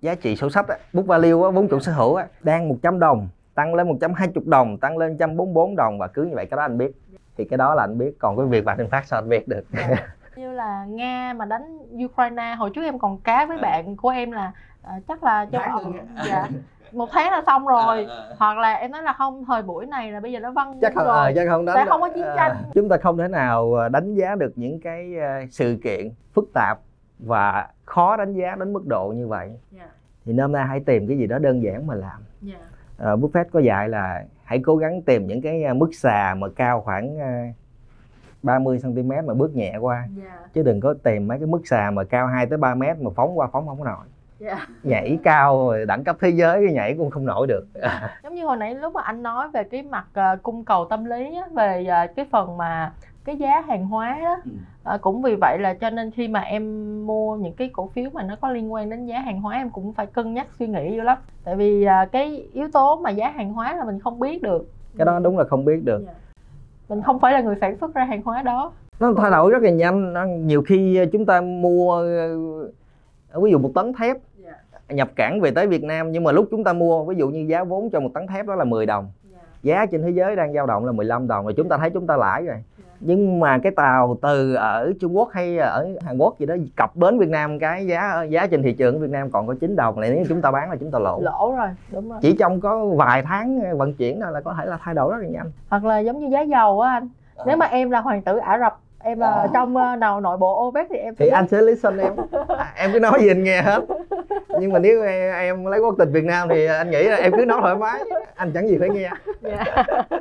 giá 0.00 0.14
trị 0.14 0.36
sổ 0.36 0.50
sách 0.50 0.66
book 0.92 1.06
value 1.06 1.44
á, 1.44 1.50
vốn 1.50 1.68
chủ 1.68 1.80
sở 1.80 1.92
hữu 1.92 2.14
á, 2.14 2.26
đang 2.42 2.68
100 2.68 2.98
đồng 3.00 3.28
tăng 3.54 3.74
lên 3.74 3.88
120 3.88 4.44
đồng 4.46 4.78
tăng 4.78 4.98
lên 4.98 5.10
144 5.10 5.76
đồng 5.76 5.98
và 5.98 6.06
cứ 6.06 6.22
như 6.22 6.34
vậy 6.34 6.46
cái 6.46 6.56
đó 6.56 6.62
anh 6.62 6.78
biết 6.78 6.92
thì 7.40 7.46
cái 7.46 7.58
đó 7.58 7.74
là 7.74 7.82
anh 7.82 7.98
biết 7.98 8.18
còn 8.18 8.36
cái 8.36 8.46
việc 8.46 8.64
thịnh 8.78 8.88
phát 8.90 9.06
sao 9.06 9.18
anh 9.18 9.28
biết 9.28 9.48
được 9.48 9.64
dạ. 9.72 9.96
như 10.36 10.52
là 10.52 10.84
nga 10.84 11.32
mà 11.36 11.44
đánh 11.44 11.78
ukraine 12.04 12.54
hồi 12.58 12.70
trước 12.74 12.82
em 12.82 12.98
còn 12.98 13.18
cá 13.20 13.46
với 13.46 13.58
bạn 13.58 13.96
của 13.96 14.08
em 14.08 14.30
là 14.30 14.52
uh, 14.82 15.06
chắc 15.08 15.24
là 15.24 15.46
cho 15.52 15.58
họ 15.58 15.82
dạ 16.26 16.48
một 16.92 17.08
tháng 17.12 17.32
là 17.32 17.42
xong 17.46 17.66
rồi 17.66 18.06
à, 18.10 18.14
à. 18.14 18.34
hoặc 18.38 18.58
là 18.58 18.74
em 18.74 18.90
nói 18.90 19.02
là 19.02 19.12
không 19.12 19.44
thời 19.44 19.62
buổi 19.62 19.86
này 19.86 20.12
là 20.12 20.20
bây 20.20 20.32
giờ 20.32 20.40
nó 20.40 20.50
văng 20.50 20.78
chắc 20.80 20.92
không 20.94 21.04
rồi. 21.04 21.26
À, 21.26 21.32
chắc 21.36 21.48
không 21.48 21.64
đánh 21.64 21.76
sẽ 21.76 21.84
không 21.88 22.00
có 22.00 22.08
chiến 22.08 22.24
tranh 22.36 22.52
à, 22.52 22.62
chúng 22.74 22.88
ta 22.88 22.96
không 22.96 23.18
thể 23.18 23.28
nào 23.28 23.88
đánh 23.88 24.14
giá 24.14 24.34
được 24.34 24.52
những 24.56 24.80
cái 24.80 25.14
sự 25.50 25.78
kiện 25.84 26.10
phức 26.34 26.44
tạp 26.54 26.78
và 27.18 27.68
khó 27.84 28.16
đánh 28.16 28.34
giá 28.34 28.56
đến 28.58 28.72
mức 28.72 28.86
độ 28.86 29.12
như 29.16 29.28
vậy 29.28 29.46
yeah. 29.48 29.60
Dạ. 29.72 29.88
thì 30.24 30.32
nôm 30.32 30.52
na 30.52 30.64
hãy 30.64 30.80
tìm 30.80 31.08
cái 31.08 31.18
gì 31.18 31.26
đó 31.26 31.38
đơn 31.38 31.62
giản 31.62 31.86
mà 31.86 31.94
làm 31.94 32.22
yeah. 32.48 32.60
Uh, 33.00 33.20
Buffett 33.20 33.44
có 33.52 33.60
dạy 33.60 33.88
là 33.88 34.24
hãy 34.44 34.60
cố 34.64 34.76
gắng 34.76 35.02
tìm 35.02 35.26
những 35.26 35.42
cái 35.42 35.64
à, 35.64 35.74
mức 35.74 35.90
xà 35.94 36.34
mà 36.38 36.46
cao 36.56 36.80
khoảng 36.80 37.18
30 38.42 38.80
à, 38.82 38.88
cm 38.88 39.26
mà 39.26 39.34
bước 39.34 39.54
nhẹ 39.54 39.76
qua 39.80 39.96
yeah. 39.96 40.08
Dạ. 40.16 40.46
chứ 40.54 40.62
đừng 40.62 40.80
có 40.80 40.94
tìm 41.02 41.28
mấy 41.28 41.38
cái 41.38 41.46
mức 41.46 41.60
xà 41.64 41.90
mà 41.90 42.04
cao 42.04 42.26
2 42.26 42.46
tới 42.46 42.58
3 42.58 42.74
mét 42.74 42.98
mà 42.98 43.10
phóng 43.16 43.38
qua 43.38 43.48
phóng 43.52 43.66
không 43.66 43.78
có 43.78 43.84
nổi 43.84 44.06
yeah. 44.40 44.58
Dạ. 44.58 44.66
nhảy 44.82 45.18
cao 45.24 45.56
rồi 45.66 45.86
đẳng 45.86 46.04
cấp 46.04 46.16
thế 46.20 46.28
giới 46.28 46.72
nhảy 46.72 46.94
cũng 46.98 47.10
không 47.10 47.26
nổi 47.26 47.46
được 47.46 47.66
giống 48.22 48.34
như 48.34 48.46
hồi 48.46 48.56
nãy 48.56 48.74
lúc 48.74 48.94
mà 48.94 49.02
anh 49.02 49.22
nói 49.22 49.48
về 49.48 49.64
cái 49.64 49.82
mặt 49.82 50.06
uh, 50.34 50.42
cung 50.42 50.64
cầu 50.64 50.86
tâm 50.90 51.04
lý 51.04 51.36
á, 51.36 51.48
về 51.52 51.86
uh, 52.04 52.16
cái 52.16 52.26
phần 52.30 52.56
mà 52.56 52.92
cái 53.30 53.36
giá 53.38 53.60
hàng 53.60 53.86
hóa 53.86 54.18
đó 54.22 54.36
ừ. 54.44 54.50
à, 54.84 54.98
cũng 55.00 55.22
vì 55.22 55.36
vậy 55.40 55.58
là 55.58 55.74
cho 55.74 55.90
nên 55.90 56.10
khi 56.10 56.28
mà 56.28 56.40
em 56.40 56.62
mua 57.06 57.36
những 57.36 57.52
cái 57.52 57.70
cổ 57.72 57.90
phiếu 57.94 58.10
mà 58.12 58.22
nó 58.22 58.36
có 58.40 58.50
liên 58.50 58.72
quan 58.72 58.90
đến 58.90 59.06
giá 59.06 59.20
hàng 59.20 59.40
hóa 59.40 59.56
em 59.56 59.70
cũng 59.70 59.92
phải 59.92 60.06
cân 60.06 60.34
nhắc 60.34 60.46
suy 60.58 60.66
nghĩ 60.66 60.98
vô 60.98 61.04
lắm 61.04 61.18
tại 61.44 61.56
vì 61.56 61.84
à, 61.84 62.08
cái 62.12 62.48
yếu 62.52 62.68
tố 62.72 62.96
mà 62.96 63.10
giá 63.10 63.30
hàng 63.30 63.52
hóa 63.52 63.76
là 63.76 63.84
mình 63.84 64.00
không 64.00 64.20
biết 64.20 64.42
được 64.42 64.66
cái 64.98 65.04
đó 65.04 65.18
đúng 65.18 65.38
là 65.38 65.44
không 65.44 65.64
biết 65.64 65.84
được 65.84 66.02
yeah. 66.04 66.16
Dạ. 66.16 66.32
mình 66.88 67.02
không 67.02 67.18
phải 67.18 67.32
là 67.32 67.40
người 67.40 67.54
sản 67.60 67.76
xuất 67.76 67.94
ra 67.94 68.04
hàng 68.04 68.22
hóa 68.22 68.42
đó 68.42 68.72
nó 69.00 69.14
thay 69.16 69.30
đổi 69.30 69.50
rất 69.50 69.62
là 69.62 69.70
nhanh 69.70 70.12
nó, 70.12 70.24
nhiều 70.24 70.62
khi 70.62 70.98
chúng 71.12 71.26
ta 71.26 71.40
mua 71.40 71.92
ờ, 73.30 73.40
ví 73.40 73.50
dụ 73.50 73.58
một 73.58 73.70
tấn 73.74 73.92
thép 73.92 74.16
yeah. 74.44 74.56
Dạ. 74.88 74.94
nhập 74.94 75.08
cảng 75.16 75.40
về 75.40 75.50
tới 75.50 75.66
Việt 75.66 75.84
Nam 75.84 76.12
nhưng 76.12 76.24
mà 76.24 76.32
lúc 76.32 76.48
chúng 76.50 76.64
ta 76.64 76.72
mua 76.72 77.04
ví 77.04 77.16
dụ 77.16 77.28
như 77.28 77.46
giá 77.48 77.64
vốn 77.64 77.90
cho 77.90 78.00
một 78.00 78.10
tấn 78.14 78.26
thép 78.26 78.46
đó 78.46 78.54
là 78.54 78.64
10 78.64 78.86
đồng 78.86 79.04
yeah. 79.04 79.44
Dạ. 79.62 79.74
giá 79.74 79.86
trên 79.86 80.02
thế 80.02 80.10
giới 80.10 80.36
đang 80.36 80.52
dao 80.52 80.66
động 80.66 80.86
là 80.86 80.92
15 80.92 81.28
đồng 81.28 81.44
rồi 81.44 81.54
chúng 81.56 81.68
ta 81.68 81.78
thấy 81.78 81.90
chúng 81.90 82.06
ta 82.06 82.16
lãi 82.16 82.44
rồi 82.44 82.56
nhưng 83.00 83.40
mà 83.40 83.58
cái 83.58 83.72
tàu 83.76 84.16
từ 84.22 84.54
ở 84.54 84.92
Trung 85.00 85.16
Quốc 85.16 85.28
hay 85.32 85.58
ở 85.58 85.88
Hàn 86.06 86.18
Quốc 86.18 86.38
gì 86.38 86.46
đó 86.46 86.54
cập 86.76 86.96
bến 86.96 87.18
Việt 87.18 87.28
Nam 87.28 87.58
cái 87.58 87.86
giá 87.86 88.22
giá 88.22 88.46
trên 88.46 88.62
thị 88.62 88.72
trường 88.72 89.00
Việt 89.00 89.10
Nam 89.10 89.30
còn 89.30 89.46
có 89.46 89.54
9 89.60 89.76
đồng 89.76 90.00
này 90.00 90.10
nếu 90.10 90.24
chúng 90.28 90.42
ta 90.42 90.50
bán 90.50 90.70
là 90.70 90.76
chúng 90.80 90.90
ta 90.90 90.98
lỗ. 90.98 91.20
Lỗ 91.20 91.54
rồi 91.56 91.68
đúng 91.92 92.10
rồi. 92.10 92.18
Chỉ 92.22 92.36
trong 92.38 92.60
có 92.60 92.86
vài 92.86 93.22
tháng 93.22 93.78
vận 93.78 93.94
chuyển 93.94 94.20
là 94.20 94.40
có 94.40 94.54
thể 94.58 94.66
là 94.66 94.78
thay 94.82 94.94
đổi 94.94 95.12
rất 95.12 95.18
là 95.22 95.28
nhanh. 95.28 95.50
Hoặc 95.68 95.84
là 95.84 95.98
giống 95.98 96.18
như 96.18 96.28
giá 96.32 96.40
dầu 96.40 96.80
á 96.80 96.92
anh 96.92 97.08
nếu 97.46 97.56
mà 97.56 97.66
em 97.66 97.90
là 97.90 98.00
hoàng 98.00 98.22
tử 98.22 98.36
Ả 98.36 98.58
Rập 98.58 98.78
em 99.02 99.20
là 99.20 99.32
à. 99.32 99.46
trong 99.54 99.74
nào 100.00 100.20
nội 100.20 100.36
bộ 100.36 100.68
OPEC 100.68 100.86
thì 100.90 100.96
em 100.96 101.14
thì 101.14 101.28
anh 101.28 101.48
sẽ 101.48 101.62
listen 101.62 101.98
em. 101.98 102.12
À, 102.48 102.72
em 102.76 102.90
cứ 102.92 103.00
nói 103.00 103.18
gì 103.20 103.28
anh 103.30 103.44
nghe 103.44 103.62
hết. 103.62 103.84
Nhưng 104.60 104.72
mà 104.72 104.78
nếu 104.78 105.02
em, 105.02 105.34
em 105.34 105.64
lấy 105.64 105.80
quốc 105.80 105.94
tịch 105.98 106.08
Việt 106.12 106.24
Nam 106.24 106.48
thì 106.48 106.66
anh 106.66 106.90
nghĩ 106.90 107.02
là 107.02 107.16
em 107.16 107.32
cứ 107.36 107.44
nói 107.44 107.58
thoải 107.60 107.76
mái. 107.76 108.00
Anh 108.34 108.50
chẳng 108.54 108.68
gì 108.68 108.78
phải 108.78 108.88
nghe. 108.88 109.00
Yeah. 109.00 109.18
Dạ. 109.40 109.84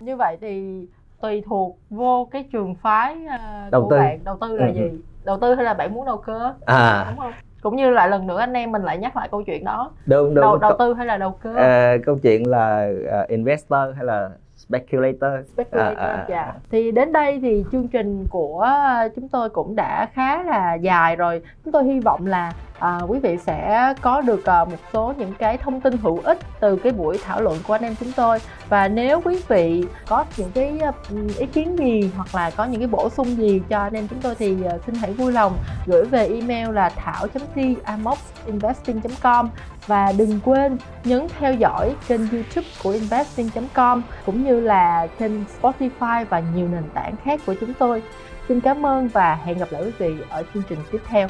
như 0.00 0.16
vậy 0.16 0.36
thì 0.40 0.86
tùy 1.26 1.42
thuộc 1.46 1.78
vô 1.90 2.28
cái 2.30 2.44
trường 2.52 2.74
phái 2.74 3.16
uh, 3.24 3.70
đầu 3.72 3.82
của 3.82 3.90
tư. 3.90 3.98
bạn 3.98 4.18
đầu 4.24 4.36
tư 4.40 4.56
là 4.56 4.66
ừ. 4.66 4.72
gì 4.72 4.90
đầu 5.24 5.38
tư 5.40 5.54
hay 5.54 5.64
là 5.64 5.74
bạn 5.74 5.94
muốn 5.94 6.06
đầu 6.06 6.16
cơ 6.16 6.52
à 6.64 7.06
đúng 7.08 7.18
không 7.18 7.32
cũng 7.62 7.76
như 7.76 7.90
lại 7.90 8.08
lần 8.08 8.26
nữa 8.26 8.38
anh 8.38 8.52
em 8.52 8.72
mình 8.72 8.82
lại 8.82 8.98
nhắc 8.98 9.16
lại 9.16 9.28
câu 9.30 9.42
chuyện 9.42 9.64
đó 9.64 9.90
đúng, 10.06 10.34
đúng. 10.34 10.42
đầu, 10.42 10.58
đầu 10.58 10.72
tư 10.78 10.94
hay 10.94 11.06
là 11.06 11.16
đầu 11.16 11.38
cơ 11.42 11.54
à, 11.54 11.96
câu 12.06 12.18
chuyện 12.22 12.48
là 12.48 12.90
uh, 13.22 13.28
investor 13.28 13.96
hay 13.96 14.04
là 14.04 14.30
speculator. 14.56 15.46
Speculator, 15.52 15.98
à, 15.98 16.06
à, 16.06 16.26
dạ. 16.28 16.42
À. 16.42 16.54
Thì 16.70 16.90
đến 16.92 17.12
đây 17.12 17.38
thì 17.42 17.64
chương 17.72 17.88
trình 17.88 18.26
của 18.30 18.68
chúng 19.16 19.28
tôi 19.28 19.48
cũng 19.48 19.76
đã 19.76 20.08
khá 20.12 20.42
là 20.42 20.74
dài 20.74 21.16
rồi. 21.16 21.42
Chúng 21.64 21.72
tôi 21.72 21.84
hy 21.84 22.00
vọng 22.00 22.26
là 22.26 22.52
à, 22.78 23.00
quý 23.08 23.18
vị 23.18 23.36
sẽ 23.46 23.94
có 24.00 24.20
được 24.20 24.44
à, 24.44 24.64
một 24.64 24.76
số 24.92 25.14
những 25.18 25.34
cái 25.38 25.58
thông 25.58 25.80
tin 25.80 25.96
hữu 25.96 26.20
ích 26.24 26.38
từ 26.60 26.76
cái 26.76 26.92
buổi 26.92 27.18
thảo 27.24 27.40
luận 27.40 27.58
của 27.66 27.74
anh 27.74 27.82
em 27.82 27.94
chúng 28.00 28.12
tôi. 28.12 28.38
Và 28.68 28.88
nếu 28.88 29.20
quý 29.24 29.42
vị 29.48 29.84
có 30.08 30.24
những 30.36 30.50
cái 30.54 30.78
à, 30.82 30.92
ý 31.38 31.46
kiến 31.46 31.78
gì 31.78 32.10
hoặc 32.16 32.34
là 32.34 32.50
có 32.50 32.64
những 32.64 32.80
cái 32.80 32.88
bổ 32.88 33.10
sung 33.10 33.36
gì 33.36 33.60
cho 33.68 33.78
anh 33.78 33.92
em 33.92 34.08
chúng 34.08 34.20
tôi 34.20 34.34
thì 34.34 34.64
à, 34.64 34.78
xin 34.86 34.94
hãy 34.94 35.12
vui 35.12 35.32
lòng 35.32 35.56
gửi 35.86 36.04
về 36.04 36.28
email 36.28 36.72
là 36.72 36.88
thảo 36.88 37.26
thi 37.54 37.76
amoxinvesting.com 37.84 39.48
và 39.86 40.12
đừng 40.18 40.40
quên 40.44 40.78
nhấn 41.04 41.26
theo 41.38 41.54
dõi 41.54 41.94
kênh 42.08 42.20
youtube 42.20 42.68
của 42.82 42.90
investing.com 42.90 44.02
cũng 44.26 44.44
như 44.44 44.60
là 44.60 45.06
kênh 45.18 45.32
Spotify 45.62 46.24
và 46.30 46.42
nhiều 46.54 46.68
nền 46.68 46.84
tảng 46.94 47.14
khác 47.24 47.40
của 47.46 47.54
chúng 47.60 47.74
tôi. 47.74 48.02
Xin 48.48 48.60
cảm 48.60 48.86
ơn 48.86 49.08
và 49.08 49.34
hẹn 49.44 49.58
gặp 49.58 49.68
lại 49.70 49.82
quý 49.84 49.92
vị 49.98 50.14
ở 50.30 50.42
chương 50.54 50.62
trình 50.68 50.78
tiếp 50.92 51.00
theo. 51.06 51.28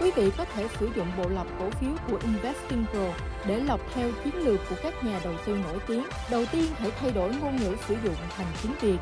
Quý 0.00 0.10
vị 0.16 0.30
có 0.36 0.44
thể 0.44 0.68
sử 0.80 0.90
dụng 0.96 1.06
bộ 1.18 1.28
lọc 1.28 1.46
cổ 1.58 1.70
phiếu 1.70 1.90
của 2.08 2.18
Investing 2.22 2.84
Pro 2.90 3.12
để 3.46 3.60
lọc 3.60 3.80
theo 3.94 4.10
chiến 4.24 4.34
lược 4.34 4.60
của 4.70 4.76
các 4.82 5.04
nhà 5.04 5.20
đầu 5.24 5.34
tư 5.46 5.58
nổi 5.64 5.78
tiếng. 5.86 6.04
Đầu 6.30 6.44
tiên 6.52 6.64
hãy 6.78 6.90
thay 6.90 7.10
đổi 7.10 7.34
ngôn 7.40 7.56
ngữ 7.56 7.76
sử 7.88 7.96
dụng 8.04 8.14
thành 8.36 8.46
tiếng 8.62 8.72
Việt. 8.80 8.98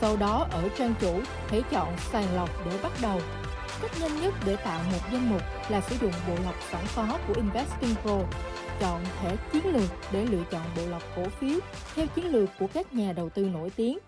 Sau 0.00 0.16
đó 0.16 0.46
ở 0.50 0.68
trang 0.78 0.94
chủ 1.00 1.20
hãy 1.48 1.62
chọn 1.70 1.96
sàng 2.12 2.36
lọc 2.36 2.50
để 2.66 2.78
bắt 2.82 2.92
đầu. 3.02 3.20
Cách 3.82 3.90
nhanh 4.00 4.20
nhất 4.20 4.34
để 4.46 4.56
tạo 4.56 4.80
một 4.92 4.98
danh 5.12 5.30
mục 5.30 5.42
là 5.68 5.80
sử 5.80 5.96
dụng 6.00 6.12
bộ 6.28 6.34
lọc 6.44 6.54
sẵn 6.70 6.84
có 6.96 7.18
của 7.28 7.34
Investing 7.34 7.94
Pro. 8.02 8.18
Chọn 8.80 9.04
thẻ 9.20 9.36
chiến 9.52 9.66
lược 9.66 9.90
để 10.12 10.26
lựa 10.26 10.42
chọn 10.50 10.62
bộ 10.76 10.82
lọc 10.90 11.02
cổ 11.16 11.22
phiếu 11.40 11.58
theo 11.94 12.06
chiến 12.06 12.26
lược 12.26 12.48
của 12.58 12.66
các 12.74 12.94
nhà 12.94 13.12
đầu 13.12 13.28
tư 13.28 13.42
nổi 13.42 13.70
tiếng 13.76 13.98